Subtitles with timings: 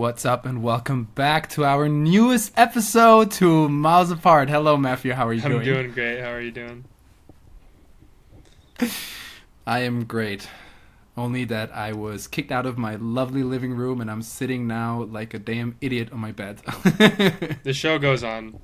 [0.00, 4.48] What's up, and welcome back to our newest episode to Miles Apart.
[4.48, 5.12] Hello, Matthew.
[5.12, 5.58] How are you doing?
[5.58, 5.76] I'm doing?
[5.82, 6.20] doing great.
[6.22, 6.86] How are you doing?
[9.66, 10.48] I am great.
[11.18, 15.02] Only that I was kicked out of my lovely living room, and I'm sitting now
[15.02, 16.62] like a damn idiot on my bed.
[17.62, 18.58] The show goes on.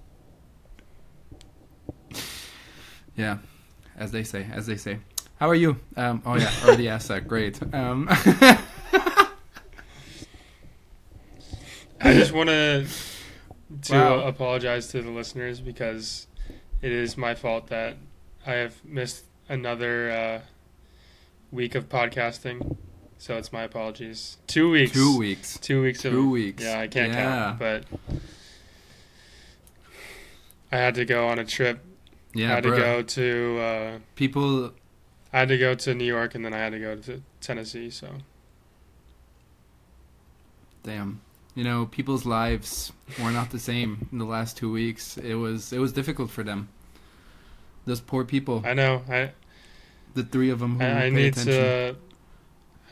[3.14, 3.40] yeah,
[3.94, 5.00] as they say, as they say.
[5.38, 5.76] How are you?
[5.98, 7.28] Um, oh yeah, already asked that.
[7.28, 7.60] Great.
[7.74, 8.08] Um,
[12.00, 12.86] I just want to
[13.82, 14.18] to Wow.
[14.27, 16.27] apologize to the listeners because
[16.82, 17.96] it is my fault that
[18.46, 20.41] I have missed another uh,
[21.50, 22.77] week of podcasting.
[23.19, 24.36] So it's my apologies.
[24.46, 24.92] Two weeks.
[24.92, 25.59] two weeks.
[25.59, 26.62] Two weeks of Two weeks.
[26.62, 27.56] Yeah, I can't Yeah.
[27.56, 27.84] count, but
[30.70, 31.78] I had to go on a trip.
[32.34, 34.72] I Yeah, had to go to uh, People.
[35.33, 37.88] I had to go to New York and then I had to go to Tennessee.
[37.91, 38.08] So
[40.83, 41.20] Damn.
[41.56, 45.17] You know, people's lives were not the same in the last two weeks.
[45.17, 46.69] It was it was difficult for them.
[47.86, 48.62] Those poor people.
[48.64, 49.33] I know I
[50.14, 51.53] the three of them who I, I need attention.
[51.53, 51.97] to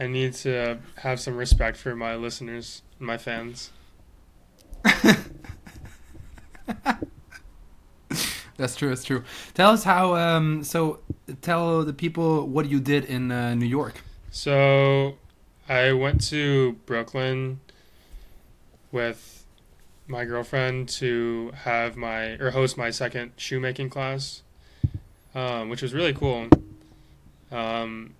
[0.00, 3.70] I need to have some respect for my listeners, and my fans.
[8.56, 8.88] That's true.
[8.88, 9.24] That's true.
[9.52, 10.14] Tell us how.
[10.14, 10.64] Um.
[10.64, 11.00] So,
[11.42, 14.00] tell the people what you did in uh, New York.
[14.30, 15.16] So
[15.68, 17.60] I went to Brooklyn
[18.94, 19.44] with
[20.06, 24.42] my girlfriend to have my or host my second shoemaking class,
[25.34, 26.48] um, which was really cool.
[27.50, 28.14] Um,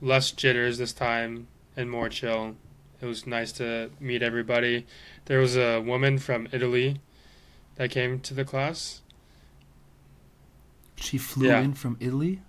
[0.00, 2.56] less jitters this time and more chill.
[3.00, 4.86] It was nice to meet everybody.
[5.26, 7.00] There was a woman from Italy
[7.76, 9.02] that came to the class.
[10.96, 11.60] She flew Yeah.
[11.60, 12.40] in from Italy.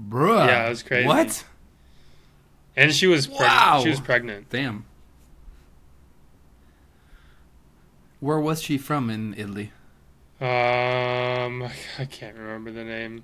[0.00, 0.46] Bruh.
[0.48, 1.06] Yeah, it was crazy.
[1.06, 1.44] What?
[2.76, 3.36] And she was Wow.
[3.38, 3.82] pregnant.
[3.84, 4.50] She was pregnant.
[4.50, 4.84] Damn.
[8.24, 9.70] Where was she from in Italy?
[10.40, 11.62] Um,
[11.98, 13.22] I can't remember the name.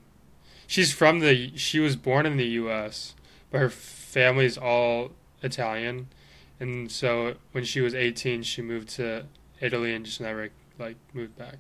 [0.67, 1.57] She's from the.
[1.57, 3.15] She was born in the U.S.,
[3.51, 6.09] but her family's all Italian,
[6.61, 9.25] and so when she was 18, she moved to
[9.59, 11.57] Italy and just never like moved back.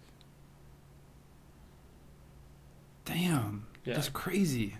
[3.06, 3.64] Damn.
[3.86, 3.94] Yeah.
[3.94, 4.76] That's crazy.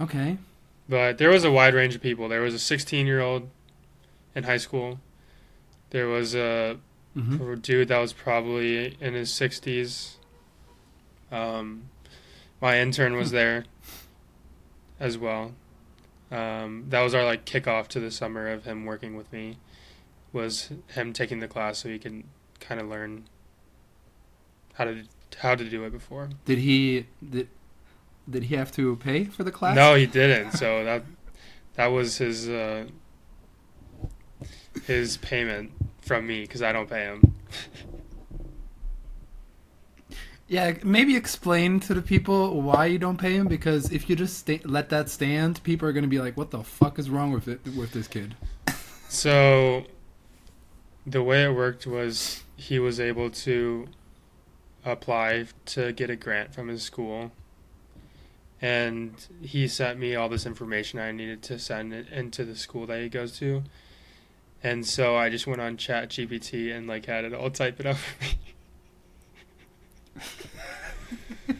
[0.00, 0.38] Okay.
[0.88, 2.28] But there was a wide range of people.
[2.28, 3.50] There was a 16 year old
[4.34, 4.98] in high school.
[5.90, 6.78] There was a
[7.14, 10.16] hmm dude that was probably in his 60s.
[11.32, 11.88] Um,
[12.60, 13.64] my intern was there
[15.00, 15.52] as well.
[16.30, 19.58] Um, that was our like kickoff to the summer of him working with me.
[20.32, 22.24] Was him taking the class so he could
[22.60, 23.28] kind of learn
[24.74, 25.04] how to
[25.38, 26.28] how to do it before.
[26.44, 27.48] Did he did
[28.28, 29.76] did he have to pay for the class?
[29.76, 30.52] No, he didn't.
[30.52, 31.04] So that
[31.74, 32.86] that was his uh,
[34.86, 37.34] his payment from me because I don't pay him.
[40.48, 44.38] Yeah, maybe explain to the people why you don't pay him because if you just
[44.38, 47.48] sta- let that stand, people are gonna be like, "What the fuck is wrong with
[47.48, 48.34] it with this kid?"
[49.08, 49.86] So
[51.06, 53.86] the way it worked was he was able to
[54.84, 57.32] apply to get a grant from his school.
[58.60, 62.86] And he sent me all this information I needed to send it into the school
[62.86, 63.62] that he goes to.
[64.66, 67.86] And so I just went on Chat GPT and like had it all type it
[67.86, 68.36] out for me.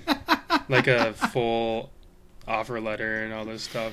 [0.68, 1.92] like a full
[2.48, 3.92] offer letter and all this stuff.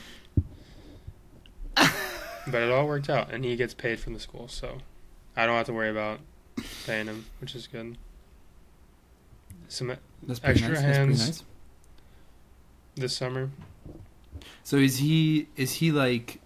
[1.76, 4.80] But it all worked out, and he gets paid from the school, so
[5.38, 6.20] I don't have to worry about
[6.88, 7.96] paying him, which is good.
[9.68, 10.82] Some That's Extra nice.
[10.82, 11.28] That's hands.
[11.28, 11.44] nice.
[12.96, 13.52] this summer.
[14.64, 16.40] So is he is he like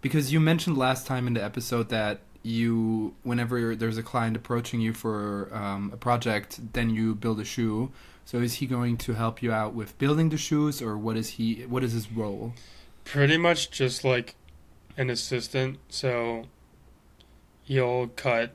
[0.00, 4.80] because you mentioned last time in the episode that you whenever there's a client approaching
[4.80, 7.90] you for um, a project then you build a shoe
[8.24, 11.30] so is he going to help you out with building the shoes or what is
[11.30, 12.52] he what is his role
[13.04, 14.34] Pretty much just like
[14.98, 16.44] an assistant, so
[17.62, 18.52] he'll cut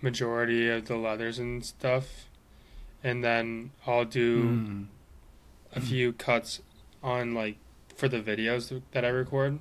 [0.00, 2.26] majority of the leathers and stuff,
[3.04, 4.86] and then I'll do Mm.
[5.74, 6.60] a few cuts
[7.02, 7.56] on like
[7.96, 9.60] for the videos that I record.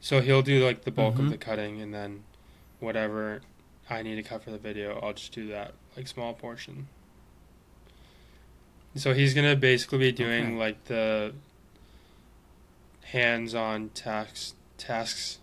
[0.00, 1.24] So he'll do like the bulk Mhm.
[1.26, 2.24] of the cutting, and then
[2.78, 3.42] whatever
[3.88, 6.88] I need to cut for the video, I'll just do that like small portion.
[8.96, 10.56] So he's gonna basically be doing Okay.
[10.56, 11.34] like the
[13.04, 15.38] hands-on tasks tasks.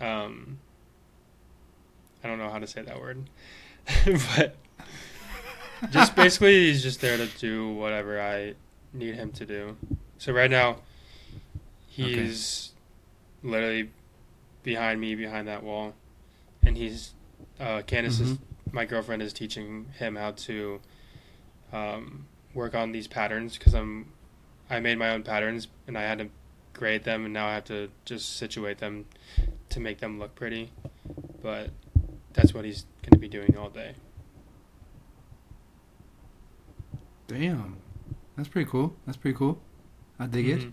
[0.00, 0.58] Um,
[2.22, 3.30] I don't know how to say that word,
[4.04, 4.56] but
[5.90, 8.54] just basically he's just there to do whatever I
[8.92, 9.76] need him to do.
[10.18, 10.78] So right now,
[11.86, 12.72] he's
[13.44, 13.90] literally
[14.64, 15.94] behind me, behind that wall,
[16.62, 17.12] and he's
[17.60, 18.38] uh, Candace is Mhm.
[18.72, 20.80] my girlfriend is teaching him how to
[21.72, 24.12] um, work on these patterns because I'm
[24.70, 26.28] I made my own patterns and I had to
[26.72, 29.04] grade them and now I have to just situate them
[29.68, 30.72] to make them look pretty.
[31.42, 31.70] But
[32.32, 33.94] that's what he's going to be doing all day.
[37.26, 37.76] Damn,
[38.36, 38.96] that's pretty cool.
[39.06, 39.60] That's pretty cool.
[40.18, 40.72] I dig it.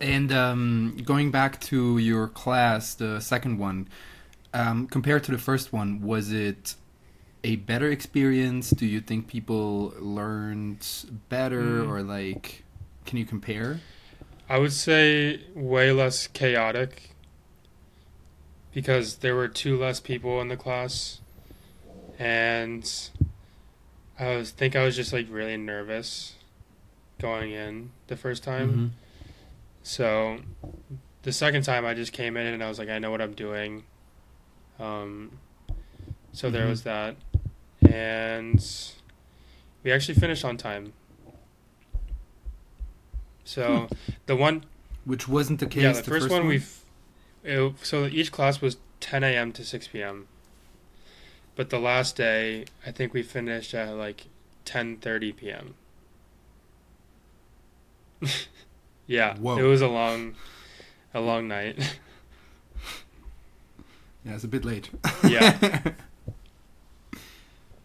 [0.00, 3.88] And um, going back to your class, the second one,
[4.54, 6.74] um, compared to the first one, was it
[7.44, 8.70] a better experience?
[8.70, 10.86] Do you think people learned
[11.28, 11.88] better, Mm.
[11.88, 12.64] or like,
[13.06, 13.80] can you compare?
[14.48, 17.10] I would say way less chaotic
[18.72, 21.20] because there were two less people in the class,
[22.18, 22.90] and
[24.18, 26.34] I was think I was just like really nervous
[27.18, 28.94] going in the first time.
[28.94, 29.07] Mhm.
[29.88, 30.40] So
[31.22, 33.32] the second time I just came in and I was like, I know what I'm
[33.32, 33.84] doing.
[34.78, 35.38] Um,
[36.30, 36.68] so there Mhm.
[36.68, 37.16] was that,
[37.88, 38.62] and
[39.82, 40.92] we actually finished on time.
[43.44, 43.88] So
[44.26, 44.66] the one
[45.06, 45.82] Which wasn't the case.
[45.82, 46.84] yeah, the, the first, one, we've
[47.42, 49.52] it, so each class was 10 a.m.
[49.52, 50.28] to 6 p.m.
[51.56, 54.26] But the last day, I think we finished at like
[54.66, 55.74] 10:30 p.m.
[59.08, 59.58] yeah, Whoa.
[59.58, 60.36] it was a long,
[61.12, 61.98] a long night.
[64.24, 64.90] Yeah, it's a bit late.
[65.26, 65.56] Yeah.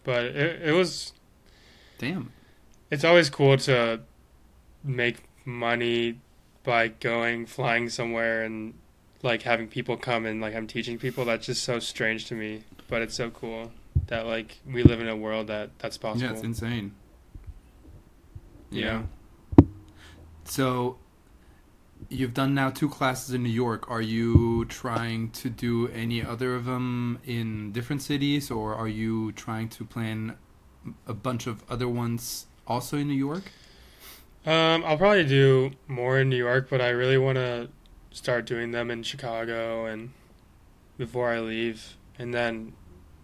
[0.04, 1.14] but it, it was.
[1.96, 2.32] Damn.
[2.90, 4.00] It's always cool to
[4.82, 6.20] make money
[6.64, 8.74] by going flying somewhere and
[9.22, 11.24] like having people come and like I'm teaching people.
[11.24, 13.72] That's just so strange to me, but it's so cool
[14.08, 16.26] that like we live in a world that that's possible.
[16.26, 16.94] Yeah, it's insane.
[18.70, 19.02] Yeah.
[20.44, 20.98] So,
[22.14, 23.90] you've done now two classes in New York.
[23.90, 29.32] Are you trying to do any other of them in different cities, or are you
[29.32, 30.36] trying to plan
[31.06, 33.44] a bunch of other ones also in New York?
[34.46, 37.68] Um, I'll probably do more in New York, but I really want to
[38.10, 40.12] start doing them in Chicago and
[40.96, 41.96] before I leave.
[42.18, 42.74] And then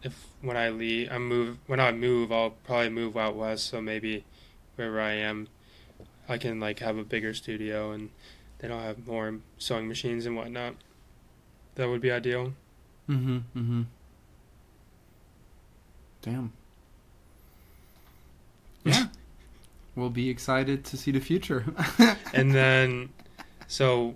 [0.02, 3.68] if when I leave, I move when I move, I'll probably move out west.
[3.68, 4.24] So maybe
[4.74, 5.48] wherever I am,
[6.28, 8.10] I can like have a bigger studio and
[8.60, 10.74] then I'll have more sewing machines and whatnot.
[11.74, 12.52] That would be ideal.
[13.08, 13.36] Mm-hmm.
[13.56, 13.82] Mm-hmm.
[16.22, 16.52] Damn.
[18.84, 19.06] Yeah.
[19.96, 21.64] we'll be excited to see the future.
[22.34, 23.10] and then
[23.66, 24.14] so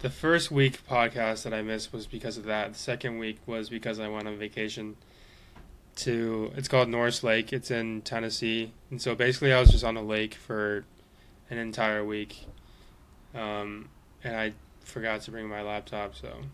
[0.00, 2.72] the first week podcast that I missed was because of that.
[2.72, 4.96] The second week was because I went on vacation
[5.96, 7.52] to it's called Norris Lake.
[7.52, 8.72] It's in Tennessee.
[8.90, 10.84] And so basically I was just on a lake for
[11.48, 12.46] an entire week.
[13.34, 13.88] Um,
[14.22, 16.44] and I forgot to bring my laptop, so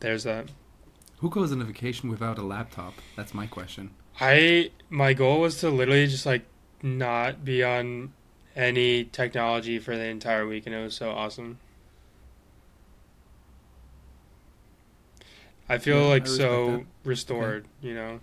[0.00, 0.48] there's that.
[1.20, 3.00] Who goes on a vacation without a laptop?
[3.16, 3.94] That's my question.
[4.20, 6.44] I my goal was to literally just like
[6.82, 8.12] not be on
[8.56, 11.58] any technology for the entire week, and it was so awesome.
[15.68, 16.84] I feel Yeah, like respect so that.
[17.04, 18.20] restored, you know,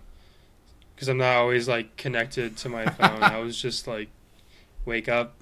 [0.95, 3.27] because I'm not always like connected to my phone.
[3.27, 4.09] I was just like
[4.85, 5.35] wake up,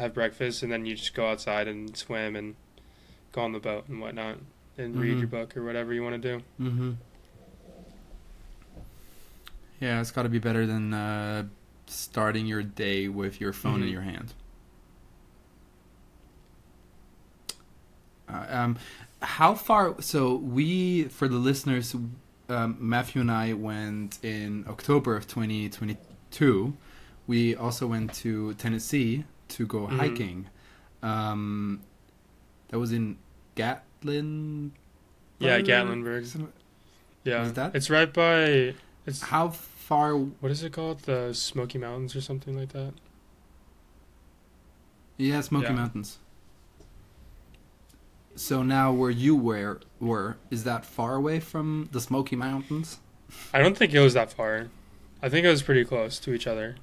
[0.00, 2.56] have breakfast, and then you just go outside and swim and
[3.32, 4.38] go on the boat and whatnot,
[4.78, 5.20] and read Mhm.
[5.20, 6.44] your book or whatever you want to do.
[6.60, 6.90] Mm-hmm.
[9.80, 11.44] Yeah, it's got to be better than uh,
[11.86, 13.92] starting your day with your phone in Mhm.
[13.92, 14.34] your hand.
[18.28, 18.78] Uh, um,
[19.22, 20.00] how far?
[20.00, 21.94] So we, for the listeners,
[22.48, 26.76] um, Matthew and I went in October of 2022.
[27.26, 29.96] We also went to Tennessee to go Mhm.
[29.98, 30.46] hiking.
[31.02, 31.80] Um,
[32.68, 33.16] that was in
[33.54, 34.72] Gatlin.
[35.38, 36.48] Yeah, Gatlinburg.
[37.24, 38.74] Yeah, Is that- it's right by.
[39.06, 40.14] It's How far?
[40.16, 41.00] what is it called?
[41.00, 42.92] The Smoky Mountains or something like that.
[45.16, 45.72] Yeah, Smoky Yeah.
[45.72, 46.18] Mountains.
[48.36, 53.00] So now, where you were, were is that far away from the Smoky Mountains?
[53.52, 54.68] I don't think it was that far.
[55.22, 56.76] I think it was pretty close to each other.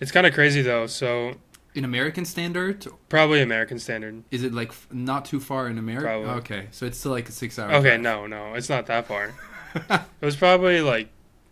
[0.00, 0.86] It's kind of crazy though.
[0.86, 1.34] So
[1.74, 4.22] In American standard, probably American standard.
[4.30, 6.06] is it like f- not too far in America?
[6.06, 6.30] Probably.
[6.40, 7.72] Okay, so it's still like a six-hour.
[7.74, 8.00] Okay, drive.
[8.00, 9.32] no, no, it's not that far.
[9.74, 11.08] It was probably like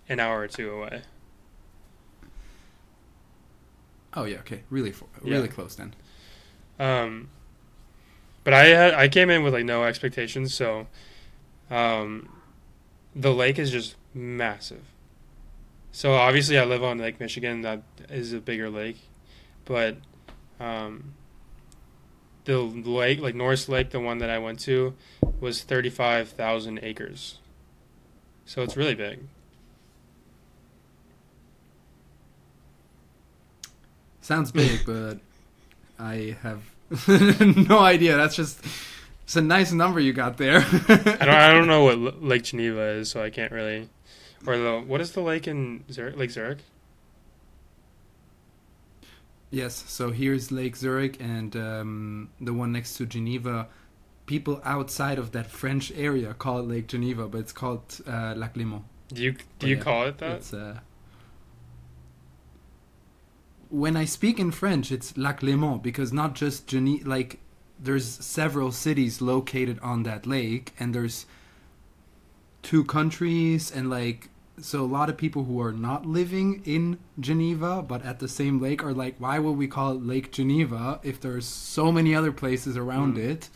[0.08, 1.02] an hour or two away.
[4.14, 5.36] oh yeah, okay, really, far, Yeah.
[5.36, 5.94] really close then.
[6.78, 7.30] Um,
[8.44, 10.86] but I had I came in with like no expectations, so
[11.70, 12.28] um,
[13.14, 14.82] the lake is just massive.
[15.92, 17.60] So obviously, I live on Lake Michigan.
[17.62, 18.98] That is a bigger lake,
[19.66, 19.98] but
[20.58, 21.12] um,
[22.44, 24.94] the lake, like Norris Lake, the one that I went to,
[25.38, 27.38] was thirty five thousand acres.
[28.46, 29.20] So it's really big.
[34.22, 35.18] Sounds big, but
[35.98, 36.62] I have
[37.68, 38.16] no idea.
[38.16, 38.64] That's just
[39.24, 40.64] it's a nice number you got there.
[40.88, 43.88] I don't I don't know what Lake Geneva is, so I can't really.
[44.46, 46.16] Or the what is the lake in Zurich?
[46.16, 46.58] Lake Zurich?
[49.50, 53.68] Yes, so here's Lake Zurich and um, the one next to Geneva.
[54.26, 58.54] People outside of that French area call it Lake Geneva, but it's called uh, Lac
[58.54, 58.82] Léman.
[59.12, 59.82] Do you do Oh, you yeah.
[59.82, 60.36] call it that?
[60.38, 60.80] It's uh,
[63.70, 67.08] when I speak in French, it's Lac Léman because not just Geneva.
[67.08, 67.40] Like
[67.78, 71.26] there's several cities located on that lake, and there's
[72.62, 74.28] two countries, and like
[74.60, 78.60] so a lot of people who are not living in Geneva but at the same
[78.60, 82.30] lake are like, why would we call it Lake Geneva if there's so many other
[82.32, 83.24] places around Mm.
[83.30, 83.48] it?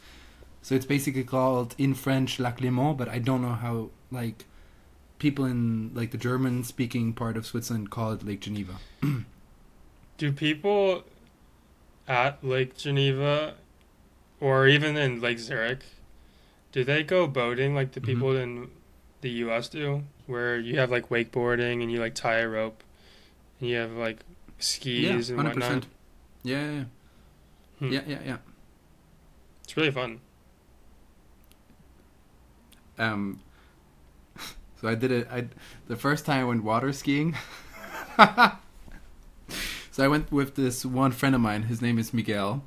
[0.63, 4.47] So it's basically called in French Lac Léman, but I don't know how like
[5.19, 8.77] people in like the German speaking part of Switzerland call it Lake Geneva.
[10.19, 11.05] Do people
[12.09, 13.55] at Lake Geneva
[14.41, 15.85] or even in Lake Zurich,
[16.73, 18.05] do they go boating like the Mhm.
[18.05, 18.71] people in
[19.21, 20.03] the US do?
[20.27, 22.83] Where you have like wakeboarding and you like tie a rope
[23.61, 24.19] and you have like
[24.59, 25.87] skis and whatnot?
[26.43, 26.85] Yeah, yeah, yeah.
[27.79, 27.93] Hmm.
[27.93, 28.37] yeah, yeah, yeah.
[29.65, 30.21] It's really fun.
[32.99, 33.41] Um,
[34.81, 35.29] so I did it.
[35.31, 35.47] I
[35.89, 37.37] the first time I went water skiing.
[39.91, 41.65] so I went with this one friend of mine.
[41.65, 42.65] His name is Miguel,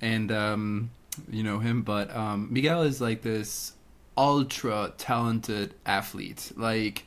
[0.00, 0.90] and um,
[1.30, 1.82] you know him.
[1.82, 3.74] But um, Miguel is like this
[4.18, 6.52] ultra talented athlete.
[6.56, 7.06] Like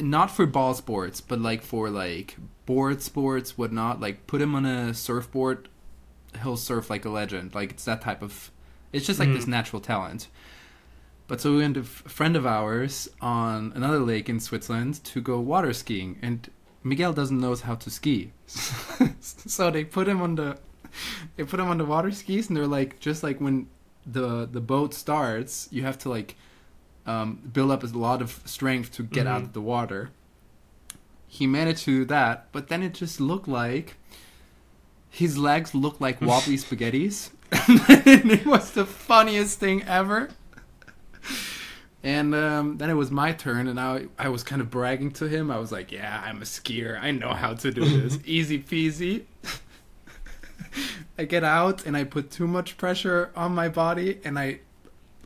[0.00, 4.00] not for ball sports, but like for like board sports, whatnot.
[4.00, 5.68] Like put him on a surfboard,
[6.42, 7.54] he'll surf like a legend.
[7.54, 8.50] Like it's that type of.
[8.92, 9.34] It's just like Mhm.
[9.34, 10.28] this natural talent.
[11.26, 15.20] But so we went to a friend of ours on another lake in Switzerland to
[15.20, 16.48] go water skiing, and
[16.84, 18.30] Miguel doesn't know how to ski,
[19.20, 20.58] so they put him on the
[21.36, 23.66] they put him on the water skis, and they're like just like when
[24.06, 26.36] the the boat starts, you have to like
[27.06, 29.44] um, build up a lot of strength to get out Mhm.
[29.46, 30.10] of the water.
[31.28, 33.96] He managed to do that, but then it just looked like
[35.10, 37.30] his legs looked like wobbly spaghettis.
[37.52, 40.30] and it was the funniest thing ever.
[42.02, 45.26] And um, then it was my turn, and I I was kind of bragging to
[45.28, 45.50] him.
[45.50, 47.00] I was like, "Yeah, I'm a skier.
[47.00, 48.18] I know how to do this.
[48.26, 49.22] Easy peasy."
[51.16, 54.60] I get out and I put too much pressure on my body, and I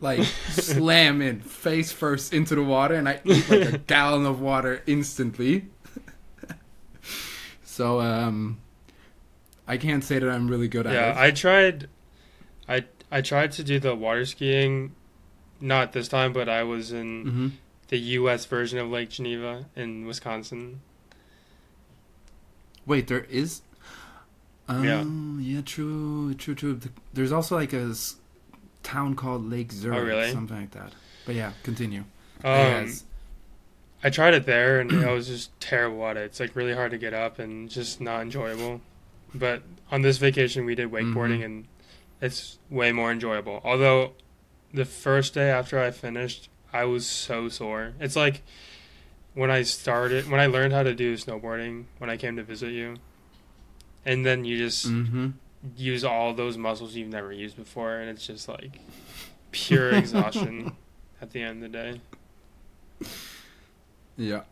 [0.01, 4.41] like slam in face first into the water, and I eat like a gallon of
[4.41, 5.67] water instantly.
[7.65, 8.59] so um,
[9.67, 10.97] I can't say that I'm really good at it.
[10.97, 11.15] Yeah.
[11.17, 11.89] I tried
[12.69, 14.95] I I tried to do the water skiing
[15.61, 17.49] not this time, but I was in hmm
[17.89, 20.81] the US version of Lake Geneva in Wisconsin.
[22.87, 23.63] Wait, there is.
[24.69, 25.05] Oh, Yeah.
[25.41, 26.81] yeah, true, true, true.
[27.15, 28.17] There's also like a s-
[28.83, 30.31] town called Lake Zurich, Oh, really?
[30.33, 30.93] something like that.
[31.27, 32.05] But yeah, continue.
[32.45, 32.93] Um.
[34.05, 36.21] I tried it there and I was just terrible at it.
[36.21, 38.81] It's like really hard to get up and just not enjoyable.
[39.35, 41.45] But on this vacation we did wakeboarding Mhm.
[41.45, 41.65] and
[42.21, 43.61] it's way more enjoyable.
[43.65, 44.13] Although
[44.73, 47.95] the first day after I finished, I was so sore.
[47.99, 48.43] It's like
[49.35, 52.71] when I started when I learned how to do snowboarding when I came to visit
[52.71, 52.97] you.
[54.09, 55.29] And then you just Mm-hmm.
[55.77, 58.81] use all those muscles you've never used before and it's just like
[59.53, 60.77] pure exhaustion
[61.23, 62.03] at the end of the day.
[64.17, 64.43] Yeah.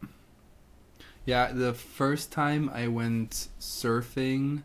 [1.24, 4.62] Yeah, the first time I went surfing,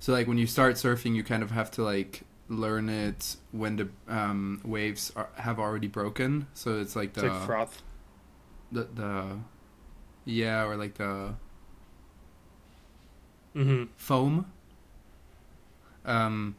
[0.00, 3.76] so like when you start surfing, you kind of have to like learn it when
[3.76, 6.48] the um, waves are, have already broken.
[6.54, 7.82] So it's like It's the like froth.
[8.72, 9.38] the the
[10.24, 11.34] yeah, or like the
[13.54, 14.46] hmm foam.
[16.04, 16.56] Um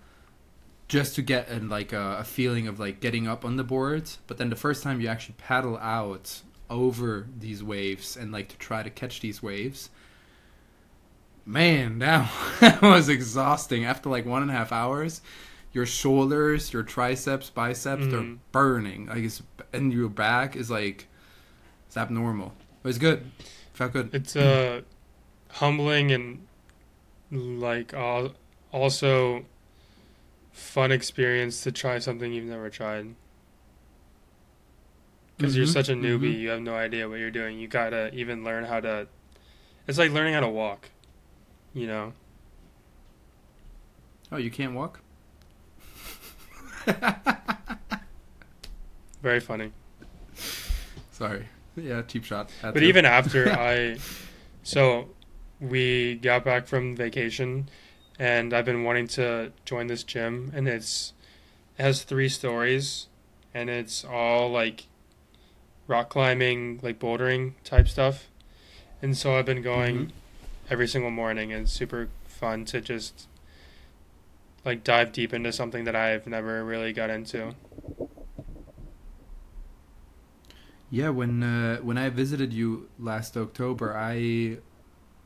[0.87, 4.37] just to get like a, a feeling of like getting up on the board but
[4.37, 8.83] then the first time you actually paddle out over these waves and like to try
[8.83, 9.89] to catch these waves
[11.45, 12.29] man that,
[12.61, 13.85] that was exhausting.
[13.85, 15.21] After like one and a half hours
[15.73, 18.37] your shoulders your triceps biceps they're Mhm.
[18.51, 19.05] burning.
[19.07, 19.41] Like it's
[19.73, 21.07] and your back is like
[21.87, 22.53] it's abnormal.
[22.83, 23.31] But it's good.
[23.73, 24.09] Felt good.
[24.13, 24.81] It's uh,
[25.49, 26.47] humbling and
[27.31, 28.33] like al-
[28.71, 29.45] also
[30.51, 33.15] fun experience to try something you've never tried.
[35.37, 36.39] Because you're Mhm, such a newbie, mhm.
[36.39, 37.57] you have no idea what you're doing.
[37.57, 39.07] You gotta even learn how to.
[39.87, 40.89] It's like learning how to walk,
[41.73, 42.13] you know.
[44.31, 44.99] Oh, you can't walk?
[49.21, 49.71] Very funny.
[51.11, 51.47] Sorry.
[51.75, 52.49] Yeah, cheap shot.
[52.61, 52.83] But to.
[52.83, 53.97] even after I,
[54.63, 55.09] so
[55.61, 57.69] we got back from vacation,
[58.19, 61.13] and I've been wanting to join this gym, and it's
[61.77, 63.07] it has three stories,
[63.53, 64.87] and it's all like
[65.87, 68.27] rock climbing, like bouldering type stuff,
[69.01, 70.11] and so I've been going Mhm.
[70.69, 73.27] every single morning, and it's super fun to just
[74.65, 77.55] like dive deep into something that I've never really got into.
[80.89, 84.57] Yeah, when uh, when I visited you last October, I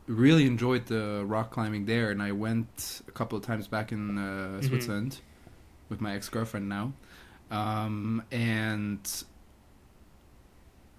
[0.08, 4.18] really enjoyed the rock climbing there, and I went a couple of times back in
[4.18, 4.68] uh, Mhm.
[4.68, 5.20] Switzerland
[5.90, 6.94] with my ex girlfriend now,
[7.52, 9.00] um, and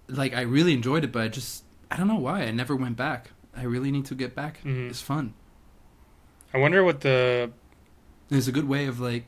[0.07, 2.97] like I really enjoyed it, but I just I don't know why I never went
[2.97, 3.31] back.
[3.55, 4.61] I really need to get back.
[4.63, 4.89] Mhm.
[4.89, 5.33] It's fun.
[6.53, 7.51] I wonder what the
[8.29, 9.25] It's a good way of like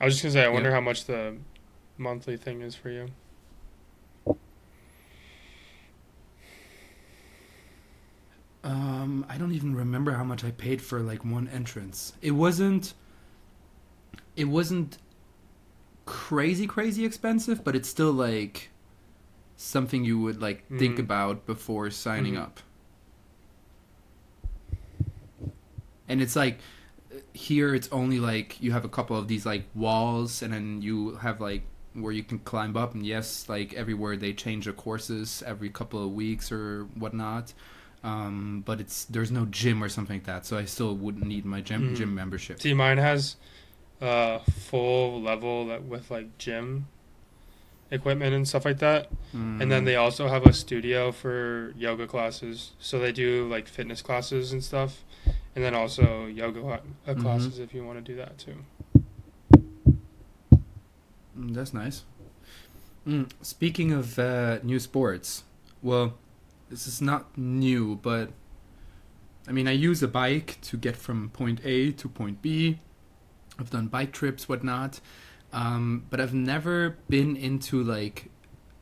[0.00, 0.74] I was just gonna say I wonder Yeah.
[0.76, 1.36] how much the
[1.98, 3.08] monthly thing is for you.
[8.66, 12.12] Um, I don't even remember how much I paid for like one entrance.
[12.20, 12.94] It wasn't.
[14.34, 14.98] It wasn't
[16.04, 18.70] crazy, crazy expensive, but it's still like
[19.56, 21.00] something you would like think Mhm.
[21.00, 22.42] about before signing Mhm.
[22.42, 22.60] up.
[26.08, 26.58] And it's like
[27.32, 31.14] here, it's only like you have a couple of these like walls, and then you
[31.16, 31.62] have like
[31.94, 32.94] where you can climb up.
[32.94, 37.54] And yes, like everywhere they change the courses every couple of weeks or whatnot
[38.04, 41.44] um, but it's there's no gym or something like that, so I still wouldn't need
[41.44, 41.96] my gym Mhm.
[41.96, 42.60] gym membership.
[42.60, 43.36] See, mine has
[44.00, 46.86] uh full level that with like gym
[47.90, 49.86] equipment and stuff like that, and then Mm.
[49.86, 52.72] they also have a studio for yoga classes.
[52.80, 55.04] So they do like fitness classes and stuff,
[55.54, 56.60] and then also yoga
[57.06, 57.22] uh, Mhm.
[57.22, 58.56] classes if you want to do that too.
[61.38, 62.02] Mm, that's nice.
[63.06, 65.44] Mm, speaking of uh, new sports,
[65.82, 66.14] well,
[66.70, 68.30] this is not new, but
[69.48, 72.80] I mean, I use a bike to get from point A to point B.
[73.58, 75.00] I've done bike trips, whatnot,
[75.52, 78.30] um, but I've never been into like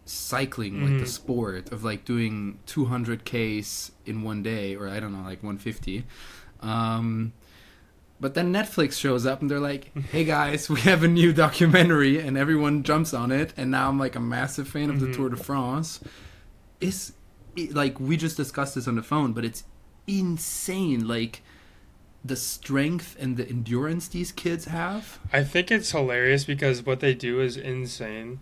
[0.06, 1.08] cycling, like the Mhm.
[1.08, 6.04] sport of like doing 200 k's in one day, or I don't know, like 150.
[6.60, 7.32] Um,
[8.20, 12.18] but then Netflix shows up and they're like, "Hey guys, we have a new documentary,"
[12.18, 13.52] and everyone jumps on it.
[13.56, 15.14] And now I'm like a massive fan of the Mhm.
[15.14, 16.00] Tour de France.
[16.80, 17.14] It's it,
[17.72, 19.64] like we just discussed this on the phone, but it's
[20.06, 21.06] insane.
[21.06, 21.42] Like
[22.24, 25.18] the strength and the endurance these kids have.
[25.32, 28.40] I think it's hilarious because what they do is insane.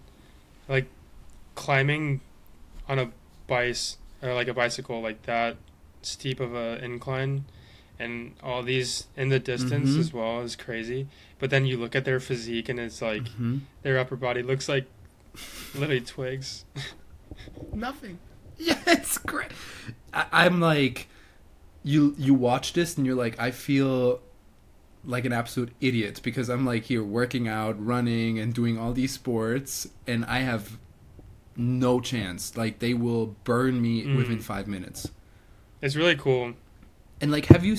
[0.69, 0.87] Like
[1.55, 2.21] climbing
[2.89, 3.11] on a
[3.47, 5.57] bice or like a bicycle like that
[6.03, 7.45] steep of a incline
[7.99, 9.99] and all these in the distance Mhm.
[10.01, 11.07] as well is crazy.
[11.39, 13.61] But then you look at their physique and it's like Mhm.
[13.83, 14.87] their upper body looks like
[15.75, 16.65] literally twigs.
[17.73, 18.19] Nothing.
[18.69, 19.51] Yeah, it's great.
[20.15, 21.09] I, I'm like,
[21.83, 24.21] you you watch this and you're like, I feel
[25.05, 29.13] like an absolute idiot because I'm like here working out, running, and doing all these
[29.13, 30.79] sports, and I have
[31.57, 32.57] no chance.
[32.57, 34.17] Like they will burn me Mm.
[34.17, 35.11] within five minutes.
[35.81, 36.55] It's really cool.
[37.21, 37.77] And like, have you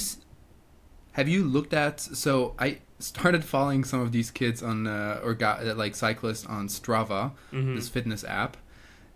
[1.14, 2.00] have you looked at?
[2.00, 6.68] So I started following some of these kids on uh, or got like cyclists on
[6.68, 8.58] Strava hmm this fitness app,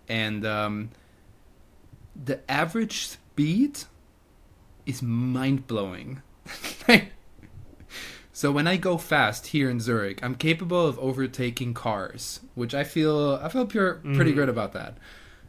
[0.07, 0.89] and um,
[2.25, 3.79] the average speed
[4.85, 6.21] is mind blowing.
[8.33, 12.83] so when I go fast here in Zurich, I'm capable of overtaking cars, which I
[12.83, 14.35] feel I feel pure, pretty Mhm.
[14.35, 14.97] good about that.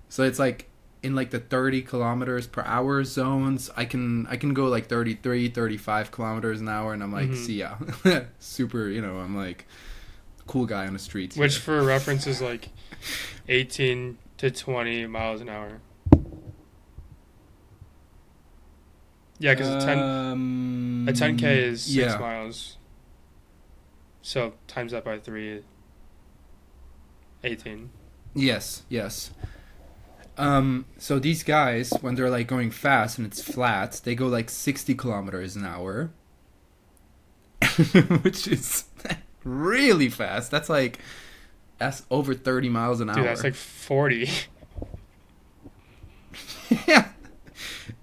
[0.08, 0.66] So it's like
[1.02, 5.48] in like the 30 kilometers per hour zones i can i can go like 33
[5.48, 7.36] 35 kilometers an hour and i'm like Mhm.
[7.36, 7.76] see ya
[8.40, 9.64] super you know i'm like
[10.48, 11.60] cool guy on the streets Which here.
[11.62, 12.70] for reference is like
[13.48, 15.80] 18 to 20 miles an hour.
[19.38, 22.18] Yeah, because a 10 Um, A 10k is six yeah.
[22.18, 22.76] miles.
[24.22, 25.62] So times that by three.
[27.44, 27.90] 18.
[28.34, 29.30] Yes, yes.
[30.36, 34.50] Um, so these guys, when they're like going fast and it's flat, they go like
[34.50, 36.10] 60 kilometers an hour,
[38.22, 38.84] which is
[39.44, 40.50] really fast.
[40.50, 40.98] That's like
[41.78, 43.24] that's over 30 miles an Dude, hour.
[43.24, 44.28] that's like 40.
[46.86, 47.08] yeah.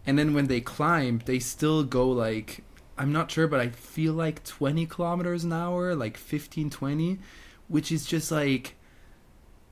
[0.07, 2.63] And then when they climb, they still go like
[2.97, 7.19] I'm not sure, but I feel like 20 kilometers an hour, like 15, 20,
[7.67, 8.75] which is just like.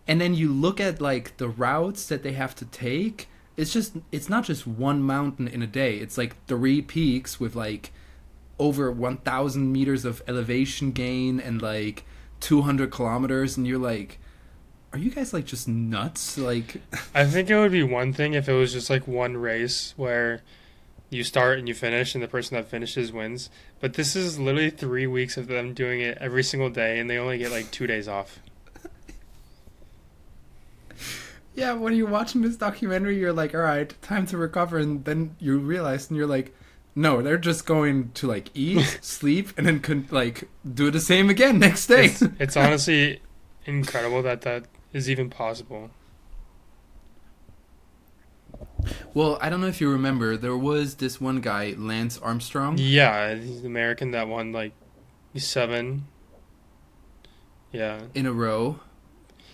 [0.06, 3.30] And then you look at like the routes that they have to take.
[3.56, 5.98] It's just it's not just one mountain in a day.
[5.98, 7.93] It's like three peaks with like
[8.60, 12.04] over 1000 meters of elevation gain and like
[12.41, 14.19] 200 kilometers and you're like
[14.93, 16.82] are you guys like just nuts like
[17.15, 20.41] I think it would be one thing if it was just like one race where
[21.10, 23.49] you start and you finish and the person that finishes wins.
[23.79, 27.17] But this is literally three weeks of them doing it every single day and they
[27.17, 28.39] only get like two days off.
[31.56, 35.36] yeah when you're watching this documentary you're like all right time to recover and then
[35.39, 36.51] you realize and you're like
[36.95, 41.29] no they're just going to like eat sleep and then con- like do the same
[41.29, 43.21] again next day It's, it's honestly
[43.65, 45.89] incredible that that is even possible.
[49.13, 53.36] well i don't know if you remember there was this one guy lance armstrong Yeah,
[53.36, 54.73] he's the American that won like
[55.36, 56.06] seven.
[57.71, 58.79] Yeah, in a row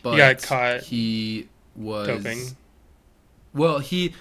[0.03, 2.39] but he got caught he was doping.
[3.53, 4.13] Well, he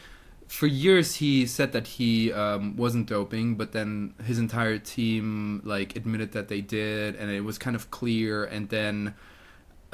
[0.46, 5.96] for years he said that he um, wasn't doping, but then his entire team like
[5.96, 8.44] admitted that they did, and it was kind of clear.
[8.44, 9.14] And then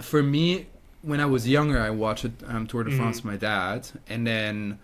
[0.00, 0.66] for me,
[1.04, 2.96] when I was younger, I watched um, Tour de Mhm.
[2.96, 4.78] France with my dad, and then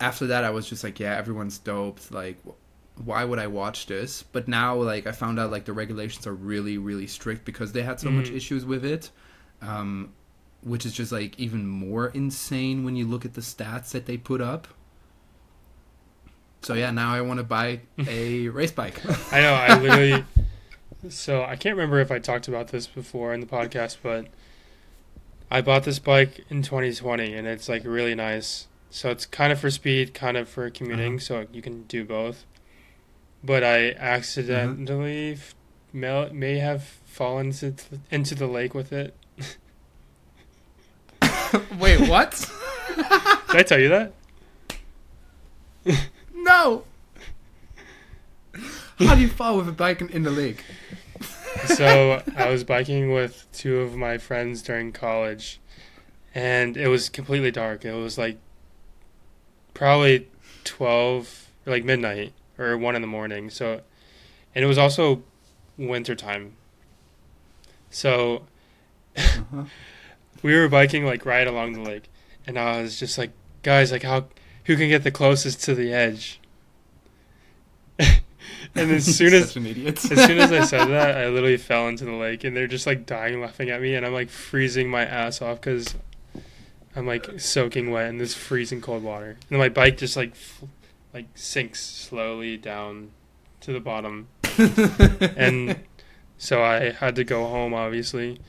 [0.00, 2.12] after that, I was just like, yeah, everyone's doped.
[2.12, 4.22] Like, wh- why would I watch this?
[4.22, 7.82] But now, like, I found out like the regulations are really, really strict because they
[7.82, 8.36] had so much Mhm.
[8.36, 9.10] issues with it.
[9.62, 10.10] Um,
[10.62, 14.16] which is just like even more insane when you look at the stats that they
[14.16, 14.66] put up.
[16.62, 19.00] So yeah, now I want to buy a race bike.
[19.32, 19.54] I know.
[19.54, 20.24] I literally.
[21.08, 24.26] so I can't remember if I talked about this before in the podcast, but
[25.50, 28.66] I bought this bike in 2020, and it's like really nice.
[28.90, 31.20] So it's kind of for speed, kind of for commuting, Uh-huh.
[31.20, 32.44] so you can do both.
[33.44, 35.54] But I accidentally f
[35.92, 37.74] may, may have fallen into,
[38.10, 39.14] into the lake with it.
[41.78, 42.32] Wait, what?
[42.96, 44.12] Did I tell you that?
[46.34, 46.84] no.
[48.98, 50.64] How do you fall with a bike in, in the lake?
[51.64, 55.60] So I was biking with two of my friends during college,
[56.34, 57.84] and it was completely dark.
[57.84, 58.38] It was like
[59.74, 60.28] probably
[60.64, 63.50] twelve, or like midnight, or one in the morning.
[63.50, 63.80] So,
[64.54, 65.22] and it was also
[65.76, 66.56] winter time.
[67.90, 68.46] So
[69.16, 69.64] Uh-huh.
[70.42, 72.08] we were biking like right along the lake,
[72.46, 74.26] and I was just like, guys, like how
[74.64, 76.40] who can get the closest to the edge?
[78.78, 79.98] and as soon as an idiot.
[80.10, 82.86] as soon as I said that, I literally fell into the lake, and they're just
[82.86, 85.94] like dying laughing at me, and I'm like freezing my ass off because
[86.94, 90.64] I'm like soaking wet in this freezing cold water, and my bike just like f-
[91.14, 93.10] like sinks slowly down
[93.60, 94.28] to the bottom,
[95.36, 95.80] and
[96.38, 98.40] so I had to go home obviously,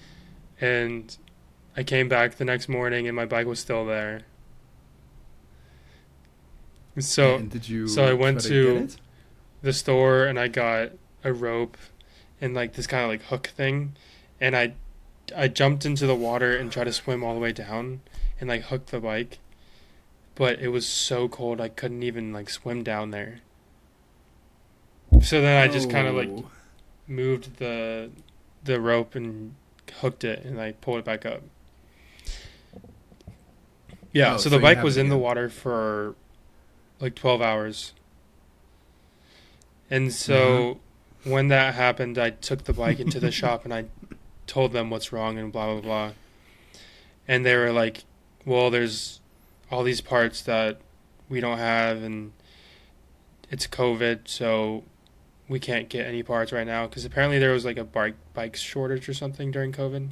[0.61, 1.15] and
[1.75, 4.21] I came back the next morning, and my bike was still there.
[6.99, 7.87] So And did you?
[7.87, 8.87] so I went to-?
[9.67, 10.91] The store and I got
[11.25, 11.75] a rope
[12.39, 13.95] and like this kind of like hook thing,
[14.39, 14.73] and I
[15.35, 17.99] I jumped into the water and tried to swim all the way down
[18.39, 19.39] and like hook the bike,
[20.35, 23.39] but it was so cold I couldn't even like swim down there.
[25.21, 26.49] So then I just kind of like Oh.
[27.07, 28.09] moved the
[28.63, 29.55] the rope and
[30.01, 31.41] hooked it and I pulled it back up.
[34.13, 36.15] Yeah, Oh, so so the bike was in the water for
[36.99, 37.93] like 12 hours.
[39.89, 40.79] And so
[41.23, 43.85] when that happened, I took the bike into the shop and I
[44.45, 46.11] told them what's wrong and blah blah blah.
[47.27, 48.03] And they were like,
[48.45, 49.19] "Well, there's
[49.69, 50.79] all these parts that
[51.29, 52.31] we don't have and
[53.49, 54.83] it's COVID, so
[55.49, 58.55] we can't get any parts right now because apparently there was like a bike bike
[58.55, 60.09] shortage or something during COVID.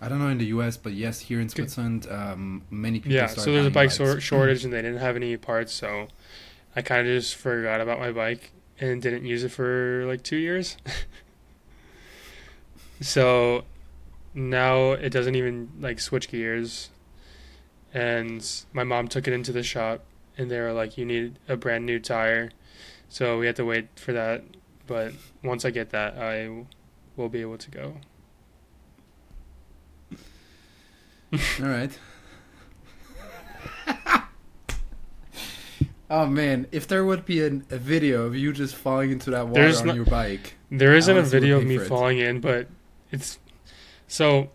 [0.00, 3.12] I don't know in the U.S., but yes, here in Switzerland, um, many people.
[3.12, 4.22] Yeah, so there's a bike bikes.
[4.22, 6.08] shortage and they didn't have any parts, so
[6.74, 10.36] I kind of just forgot about my bike and didn't use it for like two
[10.36, 10.78] years.
[13.00, 13.64] so
[14.32, 16.88] now it doesn't even like switch gears.
[17.92, 20.04] And my mom took it into the shop
[20.38, 22.52] and they were like, "You need a brand new tire,"
[23.08, 24.44] so we had to wait for that.
[24.86, 26.64] But once I get that, I
[27.16, 27.96] will be able to go.
[31.60, 31.96] All right.
[36.10, 39.46] oh man, if there would be an, a video of you just falling into that
[39.46, 41.86] water There's on no- your bike, There isn't a Alex would video of me it.
[41.86, 42.68] falling in, but
[43.12, 43.38] it's
[44.08, 44.50] so.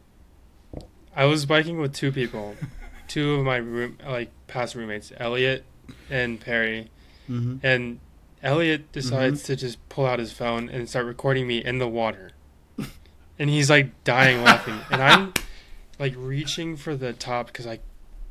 [1.15, 2.55] I was biking with two people,
[3.07, 5.63] two of my room like past roommates, Elliot
[6.09, 6.89] and Perry,
[7.29, 7.65] mm-hmm.
[7.65, 7.99] and
[8.43, 12.31] Elliot decides to just pull out his phone and start recording me in the water,
[13.39, 15.33] and he's like dying laughing, and I'm
[15.99, 17.79] like reaching for the top because I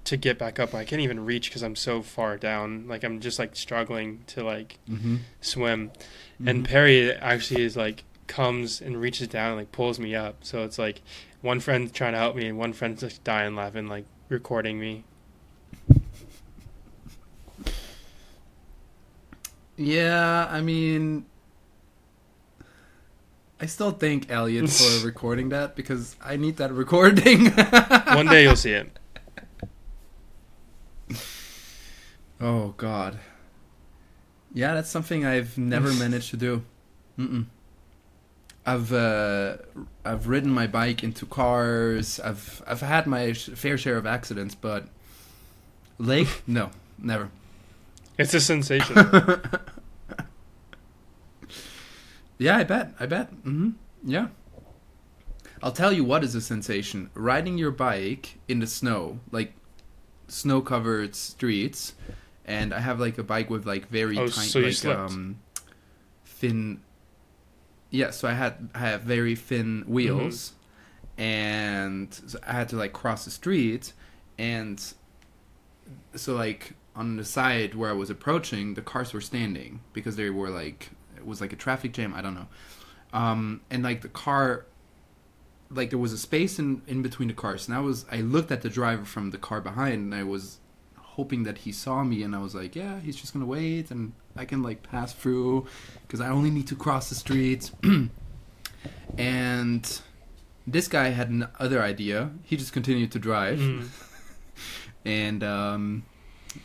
[0.05, 0.75] to get back up.
[0.75, 2.87] I can't even reach because I'm so far down.
[2.89, 5.17] Like I'm just like struggling to like Mm-hmm.
[5.41, 5.93] swim.
[6.45, 10.37] And Perry actually is like comes and reaches down and like pulls me up.
[10.43, 11.01] So it's like
[11.41, 15.05] one friend's trying to help me and one friend's like dying laughing, like recording me.
[19.77, 21.27] Yeah, I mean,
[23.61, 27.51] I still thank Elliot for recording that because I need that recording.
[28.15, 28.91] One day you'll see it.
[32.41, 33.19] Oh God.
[34.53, 36.63] Yeah, that's something I've never managed to do.
[37.19, 37.47] Mm-mm.
[38.67, 39.57] I've uh,
[40.05, 42.19] I've ridden my bike into cars.
[42.21, 44.89] I've I've had my sh- fair share of accidents, but
[45.99, 47.29] lake, no, never.
[48.17, 48.97] It's a sensation.
[52.39, 52.95] Yeah, I bet.
[52.99, 53.29] I bet.
[53.29, 53.71] hmm
[54.05, 54.29] Yeah.
[55.63, 59.55] I'll tell you what is a sensation: riding your bike in the snow, like
[60.29, 61.95] snow-covered streets,
[62.45, 65.41] and I have like a bike with like very Oh, tiny, so like um,
[66.25, 66.81] thin.
[67.91, 70.53] Yeah, so I had I have very thin wheels,
[71.17, 73.93] and so I had to like cross the street,
[74.37, 74.83] and
[76.15, 80.31] so like on the side where I was approaching, the cars were standing because they
[80.31, 80.91] were like
[81.27, 82.15] was like a traffic jam.
[82.15, 82.49] I don't know,
[83.13, 84.67] um, and like the car,
[85.71, 88.51] like there was a space in in between the cars, and I was I looked
[88.51, 90.59] at the driver from the car behind, and I was
[90.97, 94.13] hoping that he saw me, and I was like, yeah, he's just gonna wait, and
[94.37, 95.67] I can like pass through
[96.03, 97.71] because I only need to cross the street,
[99.19, 100.01] and.
[100.67, 102.31] This guy had another idea.
[102.43, 103.87] He just continued to drive Mm.
[105.05, 106.05] and um,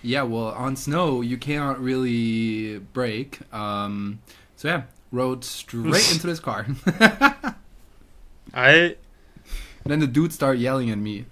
[0.02, 3.40] yeah, well, on snow you cannot really brake.
[3.54, 4.20] Um,
[4.60, 6.66] so yeah, rode straight into this car.
[8.54, 8.98] I
[9.86, 11.28] then the dude started yelling at me.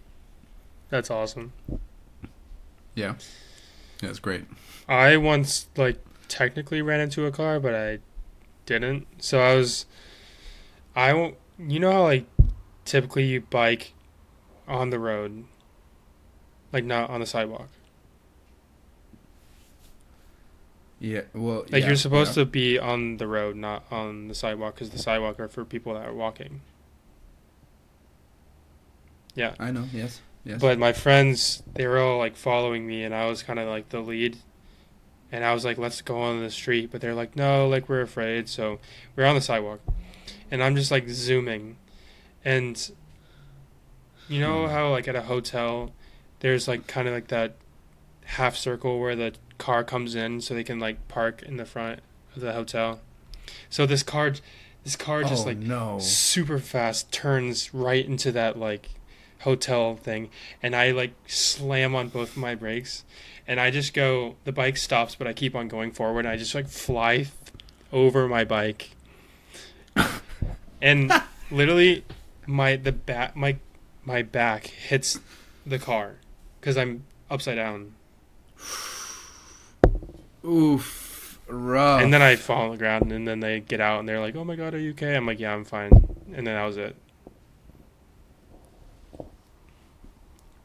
[0.89, 1.51] that's awesome.
[2.95, 3.15] Yeah,
[4.01, 4.45] yeah, it's great.
[4.87, 5.97] I once like
[6.29, 7.99] technically ran into a car, but I
[8.65, 9.07] didn't.
[9.21, 9.87] So I was,
[10.95, 11.35] I won't.
[11.59, 12.27] You know how like
[12.85, 13.93] typically you bike
[14.69, 15.43] on the road,
[16.71, 17.67] like not on the sidewalk.
[20.99, 22.43] Yeah, well, Like yeah, you're supposed yeah.
[22.43, 25.93] to be on the road, not on the sidewalk, because the sidewalk are for people
[25.93, 26.62] that are walking.
[29.36, 29.86] Yeah, I know.
[29.93, 30.21] Yes.
[30.43, 30.62] Yes.
[30.62, 33.89] but my friends they were all like following me, and I was kind of like
[33.89, 34.38] the lead.
[35.29, 38.01] And I was like, "Let's go on the street," but they're like, "No, like we're
[38.01, 38.79] afraid." So
[39.15, 39.81] we're on the sidewalk,
[40.49, 41.75] and I'm just like zooming,
[42.45, 42.89] and
[44.29, 44.71] you know Hmm.
[44.73, 45.91] how like at a hotel,
[46.39, 47.57] there's like kind of like that
[48.23, 52.02] half circle where the car comes in, so they can like park in the front
[52.36, 53.00] of the hotel.
[53.70, 54.34] So this car,
[54.84, 56.00] this car just oh like no.
[56.00, 58.89] super fast turns right into that like
[59.41, 60.30] hotel thing
[60.63, 63.04] and I like slam on both of my brakes
[63.48, 66.38] and I just go the bike stops but I keep on going forward and I
[66.38, 67.30] just like fly th-
[67.91, 68.91] over my bike
[70.82, 71.12] and
[71.52, 72.04] literally
[72.46, 73.58] my the back my
[74.04, 75.20] my back hits
[75.65, 76.15] the car
[76.62, 77.93] cuz I'm upside down
[80.47, 81.39] Oof.
[81.49, 82.01] Rough.
[82.01, 84.36] and then I fall on the ground and then they get out and they're like
[84.36, 85.91] oh my god are you okay I'm like yeah I'm fine
[86.33, 86.95] and then that was it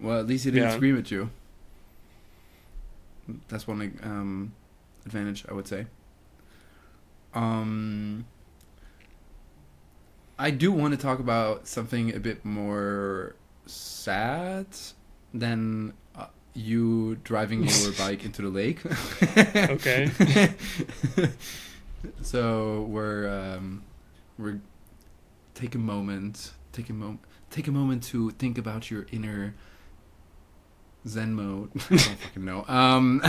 [0.01, 0.75] well, at least he didn't Yeah.
[0.75, 1.31] scream at you.
[3.49, 4.53] That's one um,
[5.07, 5.87] advantage I would say.
[7.35, 8.25] Um,
[10.39, 14.67] I do want to talk about something a bit more sad
[15.33, 15.93] than
[16.55, 18.81] you driving your bike into the lake.
[19.57, 20.11] Okay.
[22.23, 23.83] so we're um,
[24.39, 24.61] we're
[25.55, 29.55] take a moment, take a moment, take a moment to think about your inner
[31.07, 31.71] Zen mode.
[31.77, 32.65] I don't fucking know.
[32.69, 33.23] Um,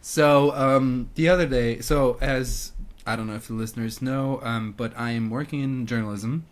[0.00, 2.72] so um, the other day, so as
[3.06, 6.46] I don't know if the listeners know, um, but I am working in journalism,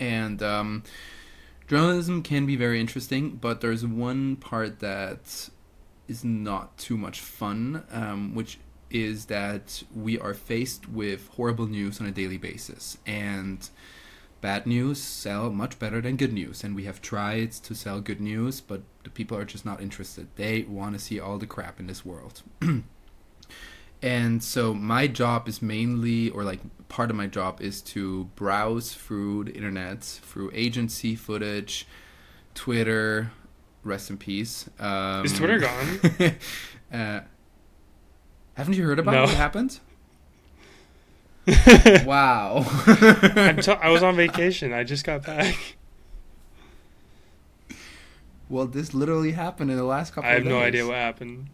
[0.00, 0.82] and um,
[1.66, 5.48] journalism can be very interesting, but there's one part that
[6.08, 8.58] is not too much fun, um, which
[8.90, 13.70] is that we are faced with horrible news on a daily basis, and
[14.40, 16.62] bad news sell much better than good news.
[16.62, 20.28] And we have tried to sell good news but the people are just not interested.
[20.36, 22.42] They want to see all the crap in this world
[24.02, 28.92] and so my job is mainly or like part of my job is to browse
[28.94, 31.86] through the internet through agency footage
[32.54, 33.30] twitter
[33.82, 36.34] rest in peace um, Is Twitter gone?
[36.92, 37.20] uh,
[38.54, 39.22] haven't you heard about No.
[39.24, 39.80] what happened
[42.06, 44.72] wow t- I was on vacation.
[44.72, 45.76] I just got back.
[48.48, 50.30] well, this literally happened in the last couple.
[50.30, 50.46] Of days.
[50.46, 51.48] I have no idea what happened.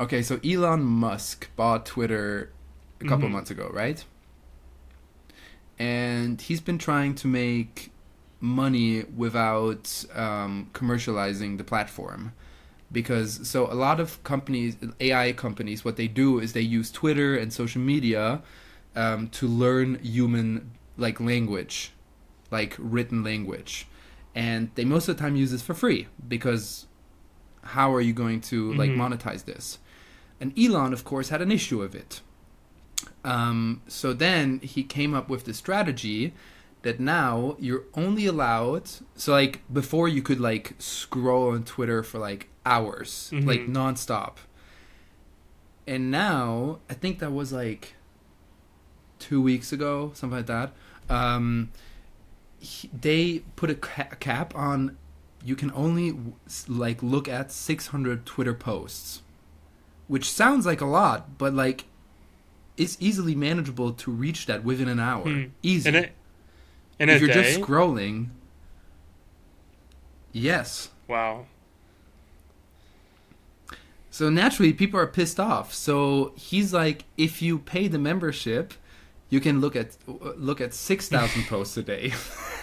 [0.00, 2.50] Okay, so Elon Musk bought Twitter
[3.00, 3.32] a couple Mhm.
[3.32, 4.04] months ago, right?
[5.78, 7.90] And he's been trying to make
[8.40, 12.32] money without um, commercializing the platform.
[12.90, 17.36] Because so a lot of companies, AI companies, what they do is they use Twitter
[17.36, 18.42] and social media
[18.96, 21.92] um, to learn human like language,
[22.50, 23.86] like written language,
[24.34, 26.86] and they most of the time use this for free because
[27.62, 28.96] how are you going to like Mhm.
[28.96, 29.78] monetize this?
[30.40, 32.20] And Elon, of course, had an issue of it.
[33.24, 36.32] Um, so then he came up with the strategy
[36.82, 38.88] that now you're only allowed.
[39.16, 43.46] So like before, you could like scroll on Twitter for like hours, Mhm.
[43.46, 44.36] like nonstop.
[45.86, 47.94] And now I think that was like
[49.18, 50.72] two weeks ago, something like that.
[51.10, 51.70] Um,
[52.60, 54.96] he, they put a ca- cap on.
[55.44, 56.16] You can only
[56.68, 59.22] like look at 600 Twitter posts
[60.08, 61.84] which sounds like a lot, but like
[62.76, 65.24] it's easily manageable to reach that within an hour.
[65.24, 65.44] Hmm.
[65.62, 65.88] Easy.
[65.88, 66.08] In a,
[66.98, 67.54] in if a you're day?
[67.54, 68.28] just scrolling,
[70.32, 70.88] yes.
[71.06, 71.46] wow.
[74.10, 75.72] So naturally, people are pissed off.
[75.72, 78.74] So he's like, if you pay the membership,
[79.30, 82.12] you can look at look at six thousand posts a day.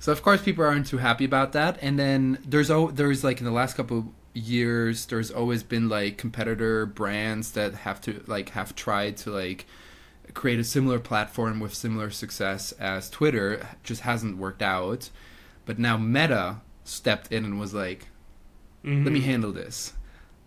[0.00, 1.78] so of course, people aren't too happy about that.
[1.80, 5.88] And then there's oh, there's like in the last couple of years, there's always been
[5.88, 9.66] like competitor brands that have to like have tried to like
[10.34, 13.66] create a similar platform with similar success as Twitter.
[13.82, 15.10] Just hasn't worked out.
[15.66, 18.08] But now Meta stepped in and was like,
[18.84, 19.04] Mhm.
[19.04, 19.92] let me handle this.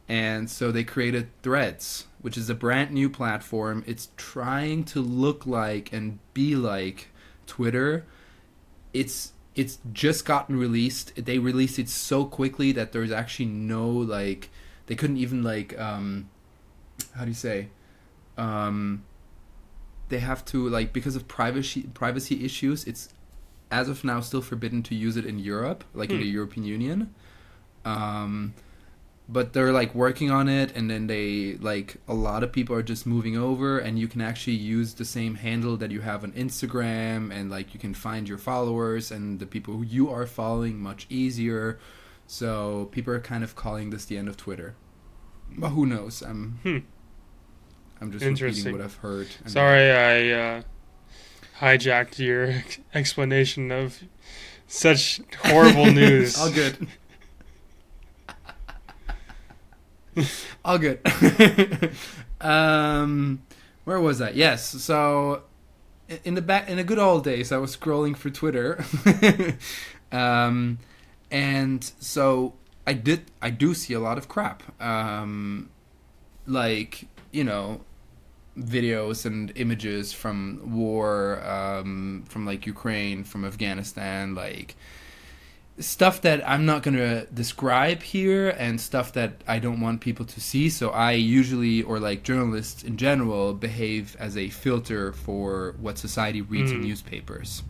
[0.10, 3.84] And so they created Threads, which is a brand new platform.
[3.88, 7.08] It's trying to look like and be like
[7.48, 8.06] Twitter.
[8.94, 11.14] It's it's just gotten released.
[11.16, 14.50] They released it so quickly that there's actually no like
[14.88, 16.30] they couldn't even like um
[17.16, 17.70] how do you say
[18.38, 19.04] um
[20.10, 23.10] they have to like because of privacy privacy issues it's
[23.72, 26.22] as of now still forbidden to use it in Europe like in Hmm.
[26.22, 27.14] the European Union
[27.86, 28.54] um
[29.28, 32.84] but they're like working on it and then they like a lot of people are
[32.84, 36.32] just moving over and you can actually use the same handle that you have on
[36.34, 40.78] Instagram and like you can find your followers and the people who you are following
[40.80, 41.80] much easier
[42.28, 44.76] so people are kind of calling this the end of Twitter
[45.58, 46.78] but who knows I'm Hmm.
[48.02, 50.62] I'm just repeating what I've heard and- Sorry, I uh,
[51.62, 52.62] hijacked your
[52.94, 54.04] explanation of
[54.68, 56.38] such horrible news.
[56.38, 56.88] All good.
[60.66, 61.00] All good.
[62.42, 63.42] um,
[63.84, 64.32] where was I?
[64.32, 64.66] Yes.
[64.84, 65.44] So,
[66.24, 68.84] in the back, in the good old days, I was scrolling for Twitter,
[70.12, 70.80] um,
[71.32, 72.54] and so
[72.86, 73.32] I did.
[73.42, 75.70] I do see a lot of crap, um,
[76.46, 77.82] like you know,
[78.58, 84.76] videos and images from war, um, from like Ukraine, from Afghanistan, like
[85.78, 90.26] stuff that I'm not going to describe here and stuff that I don't want people
[90.26, 90.70] to see.
[90.70, 96.42] So I usually, or like journalists in general, behave as a filter for what society
[96.42, 96.84] reads in Mm.
[96.86, 97.64] newspapers.